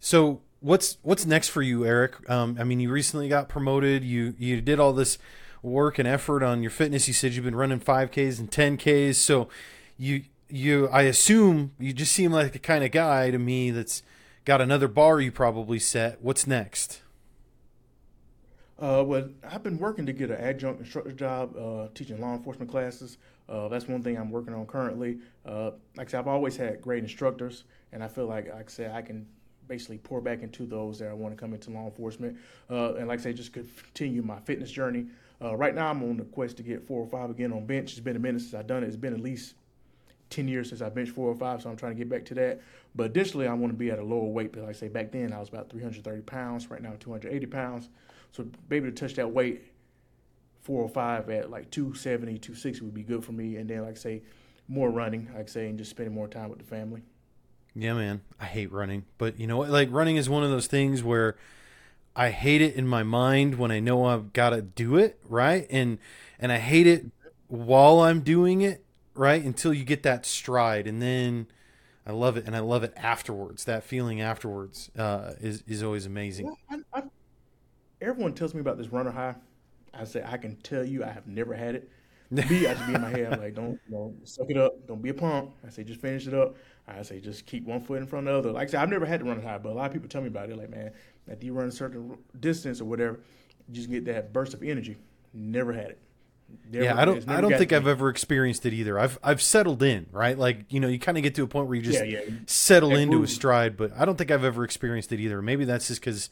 so 0.00 0.42
what's 0.64 0.96
what's 1.02 1.26
next 1.26 1.50
for 1.50 1.62
you, 1.62 1.84
Eric? 1.84 2.28
Um, 2.28 2.56
I 2.58 2.64
mean, 2.64 2.80
you 2.80 2.90
recently 2.90 3.28
got 3.28 3.48
promoted. 3.48 4.02
You 4.02 4.34
you 4.38 4.60
did 4.60 4.80
all 4.80 4.92
this 4.92 5.18
work 5.62 5.98
and 5.98 6.08
effort 6.08 6.42
on 6.42 6.62
your 6.62 6.70
fitness. 6.70 7.06
You 7.06 7.14
said 7.14 7.34
you've 7.34 7.44
been 7.44 7.54
running 7.54 7.80
five 7.80 8.10
Ks 8.10 8.38
and 8.38 8.50
ten 8.50 8.76
Ks. 8.76 9.18
So 9.18 9.48
you 9.96 10.24
you 10.48 10.88
I 10.88 11.02
assume 11.02 11.72
you 11.78 11.92
just 11.92 12.12
seem 12.12 12.32
like 12.32 12.52
the 12.52 12.58
kind 12.58 12.82
of 12.82 12.90
guy 12.90 13.30
to 13.30 13.38
me 13.38 13.70
that's 13.70 14.02
got 14.44 14.60
another 14.60 14.88
bar 14.88 15.20
you 15.20 15.30
probably 15.30 15.78
set. 15.78 16.20
What's 16.22 16.46
next? 16.46 17.02
Uh, 18.76 19.04
well, 19.06 19.28
I've 19.48 19.62
been 19.62 19.78
working 19.78 20.04
to 20.06 20.12
get 20.12 20.30
an 20.30 20.36
adjunct 20.36 20.80
instructor 20.80 21.12
job, 21.12 21.56
uh, 21.56 21.88
teaching 21.94 22.20
law 22.20 22.34
enforcement 22.34 22.70
classes. 22.70 23.18
Uh, 23.48 23.68
that's 23.68 23.86
one 23.86 24.02
thing 24.02 24.16
I'm 24.16 24.30
working 24.30 24.54
on 24.54 24.66
currently. 24.66 25.18
Uh, 25.44 25.72
like 25.96 26.08
I 26.08 26.10
said, 26.10 26.20
I've 26.20 26.28
always 26.28 26.56
had 26.56 26.80
great 26.80 27.02
instructors, 27.02 27.64
and 27.92 28.02
I 28.02 28.08
feel 28.08 28.26
like, 28.26 28.48
like 28.48 28.68
I 28.68 28.70
said, 28.70 28.92
I 28.92 29.02
can 29.02 29.26
basically 29.68 29.98
pour 29.98 30.20
back 30.20 30.42
into 30.42 30.66
those 30.66 30.98
that 30.98 31.08
I 31.08 31.14
want 31.14 31.34
to 31.34 31.40
come 31.40 31.54
into 31.54 31.70
law 31.70 31.86
enforcement. 31.86 32.36
Uh, 32.70 32.94
and 32.94 33.08
like 33.08 33.20
I 33.20 33.22
say, 33.22 33.32
just 33.32 33.52
continue 33.52 34.22
my 34.22 34.40
fitness 34.40 34.70
journey. 34.70 35.06
Uh, 35.42 35.56
right 35.56 35.74
now, 35.74 35.90
I'm 35.90 36.02
on 36.02 36.16
the 36.16 36.24
quest 36.24 36.56
to 36.58 36.62
get 36.62 36.86
four 36.86 37.02
or 37.02 37.06
five 37.06 37.30
again 37.30 37.52
on 37.52 37.66
bench. 37.66 37.92
It's 37.92 38.00
been 38.00 38.16
a 38.16 38.20
minute 38.20 38.42
since 38.42 38.54
I've 38.54 38.66
done 38.66 38.82
it. 38.82 38.86
It's 38.86 38.96
been 38.96 39.14
at 39.14 39.20
least 39.20 39.54
10 40.30 40.48
years 40.48 40.68
since 40.68 40.80
I 40.80 40.88
benched 40.88 41.12
405, 41.12 41.62
so 41.62 41.70
I'm 41.70 41.76
trying 41.76 41.92
to 41.92 41.98
get 41.98 42.08
back 42.08 42.24
to 42.26 42.34
that. 42.34 42.60
But 42.94 43.04
additionally, 43.06 43.46
I 43.46 43.54
want 43.54 43.72
to 43.72 43.76
be 43.76 43.90
at 43.90 43.98
a 43.98 44.04
lower 44.04 44.28
weight. 44.28 44.52
But 44.52 44.62
like 44.62 44.70
I 44.70 44.72
say, 44.72 44.88
back 44.88 45.12
then 45.12 45.32
I 45.32 45.40
was 45.40 45.48
about 45.48 45.70
330 45.70 46.22
pounds. 46.22 46.70
Right 46.70 46.82
now, 46.82 46.94
280 46.98 47.46
pounds. 47.46 47.88
So 48.32 48.44
be 48.68 48.76
able 48.76 48.86
to 48.86 48.92
touch 48.92 49.14
that 49.14 49.30
weight, 49.30 49.62
405 50.64 51.30
at 51.30 51.50
like 51.50 51.70
270, 51.70 52.38
260 52.38 52.84
would 52.84 52.94
be 52.94 53.02
good 53.02 53.24
for 53.24 53.32
me. 53.32 53.56
And 53.56 53.68
then, 53.68 53.82
like 53.82 53.92
I 53.92 53.98
say, 53.98 54.22
more 54.66 54.90
running, 54.90 55.28
like 55.34 55.48
I 55.48 55.50
say, 55.50 55.68
and 55.68 55.78
just 55.78 55.90
spending 55.90 56.14
more 56.14 56.26
time 56.26 56.48
with 56.48 56.58
the 56.58 56.64
family. 56.64 57.02
Yeah, 57.74 57.92
man. 57.92 58.22
I 58.40 58.46
hate 58.46 58.72
running. 58.72 59.04
But 59.18 59.38
you 59.38 59.46
know 59.46 59.58
what? 59.58 59.68
Like, 59.68 59.88
running 59.90 60.16
is 60.16 60.28
one 60.28 60.42
of 60.42 60.50
those 60.50 60.66
things 60.66 61.02
where 61.02 61.36
I 62.16 62.30
hate 62.30 62.62
it 62.62 62.76
in 62.76 62.86
my 62.86 63.02
mind 63.02 63.56
when 63.56 63.70
I 63.70 63.80
know 63.80 64.06
I've 64.06 64.32
got 64.32 64.50
to 64.50 64.62
do 64.62 64.96
it, 64.96 65.18
right? 65.28 65.66
And 65.68 65.98
and 66.38 66.50
I 66.50 66.58
hate 66.58 66.86
it 66.86 67.06
while 67.48 68.00
I'm 68.00 68.20
doing 68.20 68.62
it, 68.62 68.84
right? 69.14 69.42
Until 69.42 69.74
you 69.74 69.84
get 69.84 70.02
that 70.04 70.24
stride, 70.24 70.86
and 70.86 71.02
then 71.02 71.46
I 72.06 72.12
love 72.12 72.36
it, 72.36 72.46
and 72.46 72.56
I 72.56 72.60
love 72.60 72.84
it 72.84 72.94
afterwards. 72.96 73.64
That 73.64 73.84
feeling 73.84 74.20
afterwards 74.20 74.90
uh, 74.96 75.32
is 75.40 75.62
is 75.66 75.82
always 75.82 76.06
amazing. 76.06 76.56
I, 76.70 76.76
I, 76.92 77.02
everyone 78.00 78.32
tells 78.32 78.54
me 78.54 78.60
about 78.60 78.78
this 78.78 78.88
runner 78.88 79.10
high. 79.10 79.34
I 79.98 80.04
say 80.04 80.24
I 80.26 80.36
can 80.36 80.56
tell 80.56 80.84
you 80.84 81.04
I 81.04 81.10
have 81.10 81.26
never 81.26 81.54
had 81.54 81.74
it. 81.74 81.90
Me, 82.30 82.66
I 82.66 82.74
just 82.74 82.86
be 82.86 82.94
in 82.94 83.00
my 83.00 83.10
head 83.10 83.32
I'm 83.32 83.40
like, 83.40 83.54
don't, 83.54 83.78
don't 83.90 84.26
suck 84.26 84.46
it 84.48 84.56
up, 84.56 84.86
don't 84.88 85.00
be 85.00 85.10
a 85.10 85.14
punk. 85.14 85.50
I 85.64 85.70
say 85.70 85.84
just 85.84 86.00
finish 86.00 86.26
it 86.26 86.34
up. 86.34 86.56
I 86.88 87.02
say 87.02 87.20
just 87.20 87.46
keep 87.46 87.64
one 87.64 87.80
foot 87.80 87.98
in 87.98 88.06
front 88.06 88.26
of 88.26 88.34
the 88.34 88.38
other. 88.38 88.52
Like 88.52 88.68
I 88.68 88.70
said, 88.72 88.80
I've 88.80 88.90
never 88.90 89.06
had 89.06 89.20
to 89.20 89.26
run 89.26 89.40
high, 89.40 89.58
but 89.58 89.70
a 89.70 89.74
lot 89.74 89.86
of 89.86 89.92
people 89.92 90.08
tell 90.08 90.20
me 90.20 90.28
about 90.28 90.50
it. 90.50 90.58
Like, 90.58 90.70
man, 90.70 90.90
after 91.30 91.46
you 91.46 91.52
run 91.52 91.68
a 91.68 91.72
certain 91.72 92.18
distance 92.40 92.80
or 92.80 92.86
whatever, 92.86 93.20
you 93.68 93.74
just 93.74 93.90
get 93.90 94.04
that 94.06 94.32
burst 94.32 94.52
of 94.52 94.62
energy. 94.62 94.96
Never 95.32 95.72
had 95.72 95.90
it. 95.90 95.98
Never, 96.70 96.84
yeah, 96.84 97.00
I 97.00 97.04
don't. 97.04 97.28
I 97.28 97.40
don't 97.40 97.56
think 97.56 97.72
I've 97.72 97.86
ever 97.86 98.10
experienced 98.10 98.66
it 98.66 98.72
either. 98.72 98.98
I've 98.98 99.18
I've 99.22 99.40
settled 99.40 99.82
in, 99.82 100.06
right? 100.12 100.38
Like 100.38 100.66
you 100.68 100.78
know, 100.78 100.88
you 100.88 100.98
kind 100.98 101.16
of 101.16 101.22
get 101.22 101.34
to 101.36 101.42
a 101.42 101.46
point 101.46 101.68
where 101.68 101.76
you 101.76 101.82
just 101.82 102.04
yeah, 102.04 102.20
yeah. 102.20 102.34
settle 102.46 102.94
into 102.94 103.22
a 103.22 103.26
stride, 103.26 103.76
but 103.76 103.92
I 103.96 104.04
don't 104.04 104.16
think 104.16 104.30
I've 104.30 104.44
ever 104.44 104.62
experienced 104.62 105.12
it 105.12 105.20
either. 105.20 105.40
Maybe 105.40 105.64
that's 105.64 105.88
just 105.88 106.00
because 106.00 106.30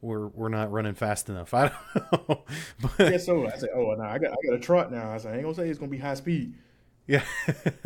we're 0.00 0.28
we're 0.28 0.48
not 0.48 0.70
running 0.70 0.94
fast 0.94 1.28
enough. 1.28 1.52
I 1.54 1.68
don't 1.68 2.28
know. 2.28 2.44
but, 2.80 3.12
yeah, 3.12 3.18
so 3.18 3.46
I 3.46 3.56
said, 3.56 3.70
oh, 3.74 3.94
no, 3.94 4.04
I 4.04 4.18
got 4.18 4.32
I 4.32 4.36
got 4.46 4.54
a 4.54 4.58
trot 4.58 4.92
now. 4.92 5.10
I 5.10 5.18
said, 5.18 5.32
I 5.32 5.34
ain't 5.36 5.44
gonna 5.44 5.54
say 5.54 5.68
it's 5.68 5.78
gonna 5.78 5.90
be 5.90 5.98
high 5.98 6.14
speed. 6.14 6.54
Yeah, 7.06 7.24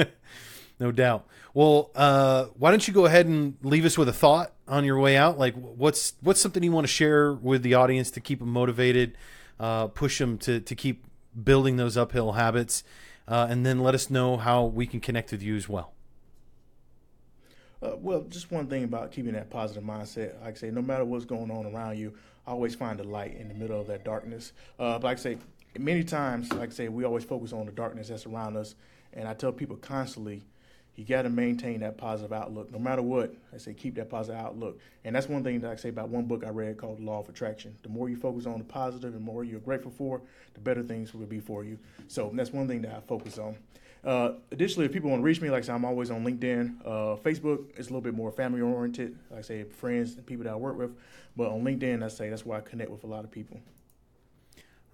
no 0.80 0.92
doubt. 0.92 1.26
Well, 1.52 1.90
uh, 1.94 2.46
why 2.56 2.70
don't 2.70 2.86
you 2.86 2.94
go 2.94 3.06
ahead 3.06 3.26
and 3.26 3.56
leave 3.62 3.84
us 3.84 3.98
with 3.98 4.08
a 4.08 4.12
thought 4.12 4.52
on 4.66 4.84
your 4.84 4.98
way 4.98 5.16
out? 5.16 5.38
Like, 5.38 5.54
what's 5.54 6.14
what's 6.20 6.40
something 6.40 6.62
you 6.62 6.72
want 6.72 6.86
to 6.86 6.92
share 6.92 7.32
with 7.32 7.62
the 7.62 7.74
audience 7.74 8.10
to 8.12 8.20
keep 8.20 8.38
them 8.38 8.50
motivated, 8.50 9.16
uh, 9.58 9.88
push 9.88 10.18
them 10.18 10.38
to 10.38 10.60
to 10.60 10.74
keep 10.74 11.04
building 11.42 11.76
those 11.76 11.96
uphill 11.96 12.32
habits, 12.32 12.82
uh, 13.28 13.46
and 13.48 13.64
then 13.64 13.80
let 13.80 13.94
us 13.94 14.10
know 14.10 14.36
how 14.36 14.64
we 14.64 14.86
can 14.86 15.00
connect 15.00 15.32
with 15.32 15.42
you 15.42 15.56
as 15.56 15.68
well. 15.68 15.92
Uh, 17.82 17.96
well, 17.96 18.22
just 18.28 18.50
one 18.50 18.66
thing 18.66 18.84
about 18.84 19.10
keeping 19.10 19.32
that 19.32 19.48
positive 19.48 19.82
mindset. 19.82 20.40
Like 20.42 20.56
I 20.56 20.58
say, 20.58 20.70
no 20.70 20.82
matter 20.82 21.04
what's 21.04 21.24
going 21.24 21.50
on 21.50 21.66
around 21.66 21.98
you, 21.98 22.14
always 22.46 22.74
find 22.74 23.00
a 23.00 23.04
light 23.04 23.36
in 23.36 23.48
the 23.48 23.54
middle 23.54 23.80
of 23.80 23.86
that 23.86 24.04
darkness. 24.04 24.52
Uh, 24.78 24.98
like 24.98 25.18
I 25.18 25.20
say, 25.20 25.38
many 25.78 26.04
times, 26.04 26.52
like 26.52 26.70
I 26.70 26.72
say, 26.72 26.88
we 26.88 27.04
always 27.04 27.24
focus 27.24 27.52
on 27.52 27.66
the 27.66 27.72
darkness 27.72 28.08
that's 28.08 28.26
around 28.26 28.56
us. 28.56 28.74
And 29.12 29.26
I 29.26 29.34
tell 29.34 29.52
people 29.52 29.76
constantly, 29.76 30.42
you 30.96 31.04
got 31.04 31.22
to 31.22 31.30
maintain 31.30 31.80
that 31.80 31.96
positive 31.96 32.32
outlook 32.32 32.70
no 32.70 32.78
matter 32.78 33.00
what. 33.00 33.34
I 33.54 33.58
say 33.58 33.72
keep 33.72 33.94
that 33.94 34.10
positive 34.10 34.38
outlook. 34.38 34.78
And 35.04 35.16
that's 35.16 35.28
one 35.28 35.42
thing 35.42 35.60
that 35.60 35.70
I 35.70 35.76
say 35.76 35.88
about 35.88 36.10
one 36.10 36.24
book 36.24 36.44
I 36.44 36.50
read 36.50 36.76
called 36.76 36.98
The 36.98 37.04
Law 37.04 37.20
of 37.20 37.28
Attraction. 37.30 37.74
The 37.82 37.88
more 37.88 38.10
you 38.10 38.16
focus 38.16 38.44
on 38.44 38.58
the 38.58 38.64
positive 38.64 39.14
and 39.14 39.24
more 39.24 39.42
you're 39.42 39.60
grateful 39.60 39.90
for, 39.90 40.20
the 40.52 40.60
better 40.60 40.82
things 40.82 41.14
will 41.14 41.24
be 41.26 41.40
for 41.40 41.64
you. 41.64 41.78
So 42.08 42.30
that's 42.34 42.52
one 42.52 42.68
thing 42.68 42.82
that 42.82 42.94
I 42.94 43.00
focus 43.00 43.38
on. 43.38 43.56
Uh, 44.02 44.32
additionally, 44.50 44.86
if 44.86 44.92
people 44.92 45.10
want 45.10 45.20
to 45.20 45.24
reach 45.24 45.40
me, 45.40 45.50
like 45.50 45.64
I 45.64 45.66
said, 45.66 45.74
I'm 45.74 45.84
always 45.84 46.10
on 46.10 46.24
LinkedIn. 46.24 46.80
Uh, 46.84 47.16
Facebook 47.16 47.78
is 47.78 47.86
a 47.86 47.90
little 47.90 48.00
bit 48.00 48.14
more 48.14 48.32
family 48.32 48.60
oriented, 48.60 49.16
like 49.30 49.40
I 49.40 49.42
say, 49.42 49.64
friends 49.64 50.14
and 50.14 50.24
people 50.24 50.44
that 50.44 50.52
I 50.52 50.56
work 50.56 50.78
with. 50.78 50.92
But 51.36 51.50
on 51.50 51.62
LinkedIn, 51.62 52.02
I 52.02 52.08
say 52.08 52.30
that's 52.30 52.46
where 52.46 52.58
I 52.58 52.62
connect 52.62 52.90
with 52.90 53.04
a 53.04 53.06
lot 53.06 53.24
of 53.24 53.30
people. 53.30 53.60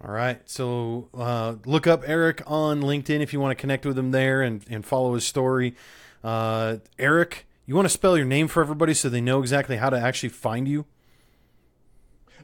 All 0.03 0.11
right. 0.11 0.39
So 0.45 1.09
uh, 1.13 1.55
look 1.65 1.87
up 1.87 2.03
Eric 2.05 2.43
on 2.45 2.81
LinkedIn 2.81 3.21
if 3.21 3.33
you 3.33 3.39
want 3.39 3.57
to 3.57 3.61
connect 3.61 3.85
with 3.85 3.97
him 3.97 4.11
there 4.11 4.41
and, 4.41 4.63
and 4.69 4.85
follow 4.85 5.15
his 5.15 5.25
story. 5.25 5.73
Uh, 6.23 6.77
Eric, 6.99 7.47
you 7.65 7.75
want 7.75 7.85
to 7.85 7.89
spell 7.89 8.15
your 8.15 8.25
name 8.25 8.47
for 8.47 8.61
everybody 8.61 8.93
so 8.93 9.09
they 9.09 9.21
know 9.21 9.39
exactly 9.39 9.77
how 9.77 9.89
to 9.89 9.97
actually 9.97 10.29
find 10.29 10.67
you? 10.67 10.85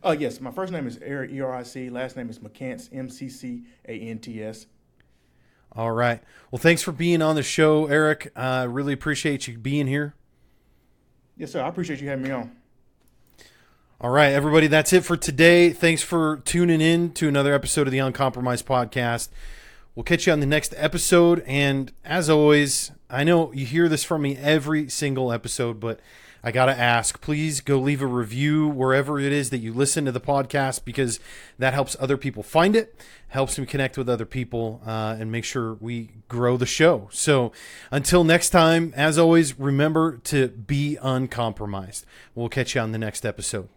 Uh, 0.04 0.16
yes. 0.18 0.42
My 0.42 0.52
first 0.52 0.72
name 0.72 0.88
is 0.88 0.98
Eric, 1.02 1.32
E 1.32 1.42
R 1.42 1.54
I 1.54 1.64
C. 1.64 1.90
Last 1.90 2.18
name 2.18 2.30
is 2.30 2.40
McCants, 2.40 2.90
M 2.92 3.10
C 3.10 3.30
C 3.30 3.64
A 3.88 3.94
N 3.94 4.20
T 4.20 4.42
S. 4.42 4.66
All 5.76 5.92
right. 5.92 6.22
Well, 6.52 6.60
thanks 6.60 6.82
for 6.84 6.92
being 6.92 7.22
on 7.22 7.36
the 7.36 7.44
show, 7.44 7.88
Eric. 7.88 8.32
I 8.36 8.62
uh, 8.62 8.66
really 8.68 8.94
appreciate 8.94 9.48
you 9.48 9.58
being 9.58 9.88
here. 9.88 10.14
Yes, 11.36 11.52
sir. 11.52 11.62
I 11.62 11.68
appreciate 11.68 12.00
you 12.00 12.08
having 12.08 12.24
me 12.24 12.32
on. 12.32 12.52
All 14.00 14.12
right, 14.12 14.34
everybody. 14.34 14.68
That's 14.68 14.94
it 14.94 15.04
for 15.04 15.18
today. 15.18 15.72
Thanks 15.72 16.04
for 16.04 16.42
tuning 16.46 16.82
in 16.82 17.12
to 17.14 17.28
another 17.28 17.54
episode 17.54 17.88
of 17.88 17.92
the 17.92 18.00
Uncompromised 18.00 18.66
Podcast. 18.66 19.30
We'll 19.96 20.04
catch 20.04 20.26
you 20.26 20.34
on 20.34 20.40
the 20.40 20.46
next 20.46 20.74
episode. 20.78 21.44
And 21.46 21.92
as 22.04 22.30
always, 22.30 22.92
I 23.10 23.24
know 23.24 23.52
you 23.54 23.66
hear 23.66 23.88
this 23.88 24.04
from 24.04 24.24
me 24.24 24.36
every 24.38 24.90
single 24.90 25.32
episode, 25.32 25.80
but 25.80 26.00
I 26.44 26.52
got 26.52 26.66
to 26.66 26.78
ask, 26.78 27.22
please 27.22 27.62
go 27.62 27.80
leave 27.80 28.02
a 28.02 28.08
review 28.08 28.68
wherever 28.68 29.18
it 29.18 29.32
is 29.32 29.50
that 29.52 29.60
you 29.60 29.72
listen 29.72 30.04
to 30.06 30.12
the 30.12 30.20
podcast 30.20 30.84
because 30.84 31.22
that 31.58 31.74
helps 31.74 31.96
other 32.02 32.18
people 32.18 32.44
find 32.44 32.76
it, 32.76 33.00
helps 33.30 33.58
me 33.58 33.66
connect 33.66 33.98
with 33.98 34.10
other 34.10 34.26
people, 34.26 34.82
uh, 34.86 35.16
and 35.18 35.32
make 35.32 35.46
sure 35.46 35.76
we 35.76 36.10
grow 36.28 36.58
the 36.58 36.66
show. 36.66 37.08
So 37.12 37.54
until 37.92 38.26
next 38.26 38.50
time, 38.50 38.94
as 38.98 39.18
always, 39.18 39.58
remember 39.58 40.18
to 40.26 40.50
be 40.50 40.98
uncompromised. 41.02 42.06
We'll 42.36 42.50
catch 42.50 42.76
you 42.76 42.82
on 42.82 42.92
the 42.92 42.98
next 42.98 43.26
episode. 43.26 43.70